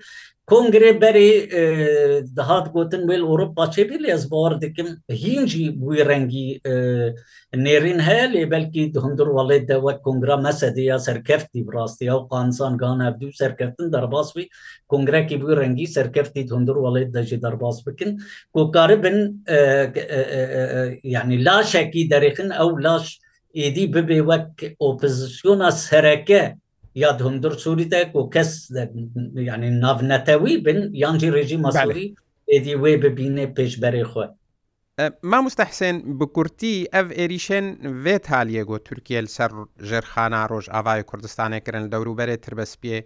کۆنگرێ 0.52 0.92
بەرێ 1.02 1.30
دەهات 2.36 2.66
گوتن 2.74 3.02
وێل 3.08 3.24
ئۆروپا 3.28 3.64
چێبی 3.74 3.98
لێز 4.04 4.22
باوار 4.32 4.54
دکم 4.64 4.88
هینجی 5.22 5.66
بووی 5.80 6.06
ڕەنگی 6.08 6.48
نێرین 7.64 8.00
هەیە 8.08 8.26
لێ 8.34 8.42
بەلکی 8.52 8.84
هەندر 9.04 9.28
وڵێ 9.36 9.58
دەوە 9.70 9.92
کنگرا 10.06 10.36
مەسەدەیە 10.46 10.96
سەرکەفتی 11.06 11.64
بڕاستیا 11.68 12.14
و 12.16 12.26
قانسان 12.30 12.74
گان 12.82 12.98
هەبدو 13.06 13.36
سەرکەفتن 13.40 13.86
دەرباسوی 13.94 14.44
کنگرەکی 14.92 15.36
بووی 15.40 15.58
ڕەنگی 15.60 15.92
سەرکەفتی 15.96 16.48
هەندر 16.56 16.76
وڵێ 16.84 17.02
دەژی 17.16 17.38
دەرباس 17.44 17.76
بکن 17.86 18.10
کۆکارە 18.54 18.96
بن 19.04 19.18
یعنی 21.14 21.36
لاشێکی 21.46 22.02
دەریخن 22.12 22.48
ئەو 22.58 22.70
لاش 22.84 23.04
ئیدی 23.58 23.86
ببێ 23.94 24.20
وەک 24.28 24.50
ئۆپزیسیۆنا 24.82 25.68
سەرەکە 25.88 26.42
یا 27.02 27.10
دهندر 27.20 27.52
سووریتێک 27.64 28.08
و 28.16 28.22
کەس 28.34 28.50
ینی 29.48 29.70
ناونەتەوی 29.82 30.54
بن 30.66 30.78
یانجی 31.02 31.30
ڕێژی 31.36 31.58
مەسووری 31.64 32.08
ئێدی 32.50 32.74
وێ 32.82 32.92
ببینێ 33.04 33.44
پێشبەری 33.56 34.04
خۆ 34.10 34.24
مامۆستا 35.30 35.64
حسێن 35.70 35.96
بکورتی 36.18 36.74
ئەف 36.94 37.08
ئێریشێن 37.18 37.66
وێت 38.04 38.24
هالیەگۆ 38.34 38.76
تورکیل 38.86 39.26
سەر 39.36 39.50
ژێرخانە 39.88 40.42
ڕۆژ 40.50 40.66
ئاوای 40.74 41.02
کوردستانێکردن 41.10 41.84
دەوروبەرێ 41.92 42.36
تربەسپێ 42.44 42.98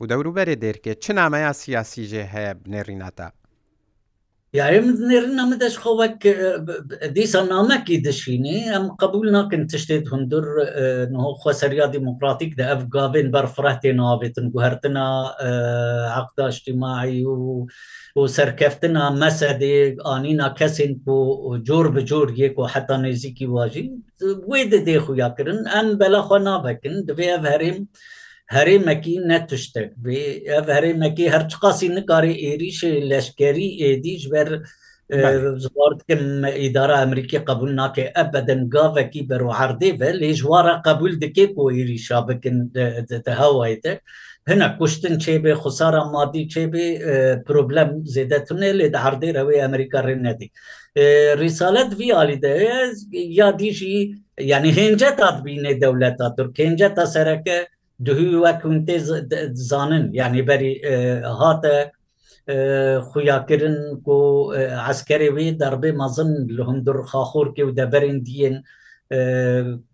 و 0.00 0.04
دەوروبەرێ 0.10 0.54
دێرکێ 0.62 0.92
چ 1.02 1.06
نامەیە 1.18 1.52
سیاسی 1.62 2.02
ژێ 2.10 2.24
هەیە 2.34 2.52
بنێڕیناتە 2.62 3.28
Yarimnêrna 4.58 5.42
min 5.48 5.60
deş 5.62 5.74
xwe 5.82 5.92
wek 6.02 6.16
dîsa 7.16 7.40
namekî 7.52 7.96
dişînê 8.08 8.56
em 8.78 8.84
qebul 9.00 9.26
nakin 9.36 9.62
tiştê 9.72 9.96
hundur 10.10 10.46
xweseriya 11.40 11.92
demokratik 11.92 12.58
de 12.58 12.62
ev 12.74 12.80
gavên 12.94 13.28
berfretê 13.34 13.90
navêtin 14.00 14.46
guhertina 14.54 15.06
heqda 16.16 16.44
ijtimaî 16.52 17.20
û 17.24 17.36
û 18.18 18.28
serkeftina 18.36 19.04
mesedê 19.24 19.76
anîna 20.14 20.48
kesên 20.58 20.92
ku 21.04 21.16
cor 21.66 21.86
bi 21.96 22.02
cor 22.06 22.28
yek 22.42 22.56
ku 22.56 22.64
heta 22.74 22.94
nêzîkî 23.04 23.46
wajî 23.56 23.84
wê 24.50 24.62
de 24.72 24.78
dê 24.86 24.98
xuya 25.04 25.28
kirin 25.36 25.60
em 25.78 25.88
belaxwa 26.00 26.38
navekin 26.44 26.94
divê 27.06 27.26
ev 27.38 27.44
herêm 27.52 27.78
herêmekî 28.50 29.16
ne 29.28 29.46
tiştek 29.46 29.92
bê 30.04 30.18
ev 30.58 30.64
herêmekî 30.76 31.30
her 31.30 31.48
çiqasî 31.48 31.88
nikarê 31.98 32.34
êrîşê 32.50 32.94
leşkerî 33.10 33.68
êdî 33.90 34.14
ji 34.22 34.30
ber 34.34 34.48
ziwar 35.64 35.92
dikim 36.00 36.22
îdara 36.66 37.02
Emerîkî 37.02 37.38
qebul 37.48 37.72
nake 37.76 38.12
ev 38.22 38.28
bedin 38.32 38.70
gavekî 38.70 39.22
berwaherdê 39.28 39.90
ve 40.00 40.10
lê 40.20 40.30
ji 40.38 40.42
wara 40.52 40.82
qebul 40.86 41.20
dike 41.20 41.54
ku 41.54 41.72
êrîşa 41.72 42.18
bikin 42.28 42.68
te 43.24 43.30
hewayê 43.40 43.80
te 43.80 44.00
hinek 44.50 44.78
kuştin 44.78 45.14
çêbê 45.24 45.52
xusara 45.64 46.04
madî 46.04 46.42
çêbê 46.54 46.86
problem 47.44 47.88
zêdetune 48.14 48.70
lê 48.78 48.92
de 48.92 48.96
herdê 49.04 49.30
rewê 49.38 49.52
Emerîka 49.56 49.98
rê 50.00 50.22
nedî 50.22 50.50
Risalet 51.42 51.98
vî 51.98 52.14
alî 52.14 52.42
de 52.42 52.72
ya 53.12 53.58
dijî 53.58 54.14
yani 54.40 54.68
hênce 54.70 55.08
tatbînê 55.20 55.80
dewleta 55.80 56.36
Türk 56.36 56.56
hênce 56.58 56.94
ta 56.94 57.06
sereke 57.06 57.66
duhû 58.04 58.40
wekum 58.46 58.84
tê 58.86 58.98
zanin 59.54 60.12
yani 60.12 60.46
berî 60.46 60.82
hate 61.22 61.92
xuyakirin 63.12 64.00
ku 64.02 64.46
hezkerê 64.56 65.28
wê 65.36 65.58
derbê 65.60 65.92
mezin 65.92 66.48
li 66.56 66.62
hundur 66.62 66.96
xaxorkê 66.96 67.62
û 67.62 67.76
deberên 67.76 68.24
diyên 68.24 68.62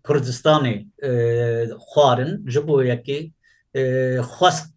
Kurdistanê 0.07 0.75
xwarin 1.91 2.49
ji 2.49 2.67
bo 2.67 2.83
yekê 2.83 3.31
xwest 4.35 4.67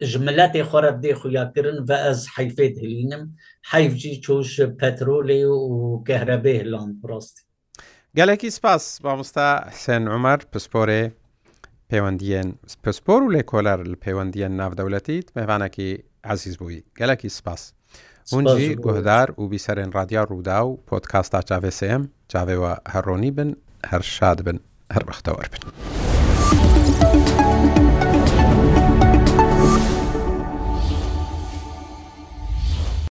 ji 0.00 0.18
milletê 0.18 0.60
xwareb 0.62 1.00
dê 1.04 1.12
xuyakirin 1.22 1.88
ve 1.88 1.94
ez 2.10 2.26
heyfê 2.36 2.80
hilînim 2.82 3.36
heyf 3.62 3.92
jî 4.02 4.20
çoş 4.20 4.58
petrolê 4.58 5.44
û 5.46 5.56
gehrebe 6.06 6.54
hilan 6.54 6.90
rastî. 7.08 7.40
Gelekî 8.14 8.50
spas 8.50 9.00
mamosta 9.02 9.68
Sen 9.72 10.06
Umer 10.06 10.38
pisporê 10.52 11.10
پەیوەندیەن 11.90 12.50
پسپۆر 12.84 13.20
و 13.24 13.30
لێ 13.34 13.42
کۆلەر 13.50 13.78
لە 13.92 13.96
پەیوەندیەن 14.04 14.52
ناودەولەتیت 14.60 15.26
مێوانەکی 15.36 15.88
عزیز 16.30 16.56
بووی 16.60 16.78
گەلکی 16.98 17.28
سپاس 17.38 17.62
هونجی 18.32 18.70
گوهدار 18.84 19.28
و 19.40 19.50
بیسەرێن 19.52 19.90
رادیا 19.96 20.22
ڕوودا 20.30 20.58
و 20.66 20.70
پۆتکاستا 20.88 21.40
چاوێسم 21.48 22.02
چاوێەوە 22.32 22.72
هەڕۆنی 22.92 23.30
بن 23.36 23.50
هەر 23.90 24.00
شاد 24.14 24.38
بن 24.46 24.58
هەر 24.94 25.02
بەختەوەەر 25.08 25.48
بن. 25.52 25.84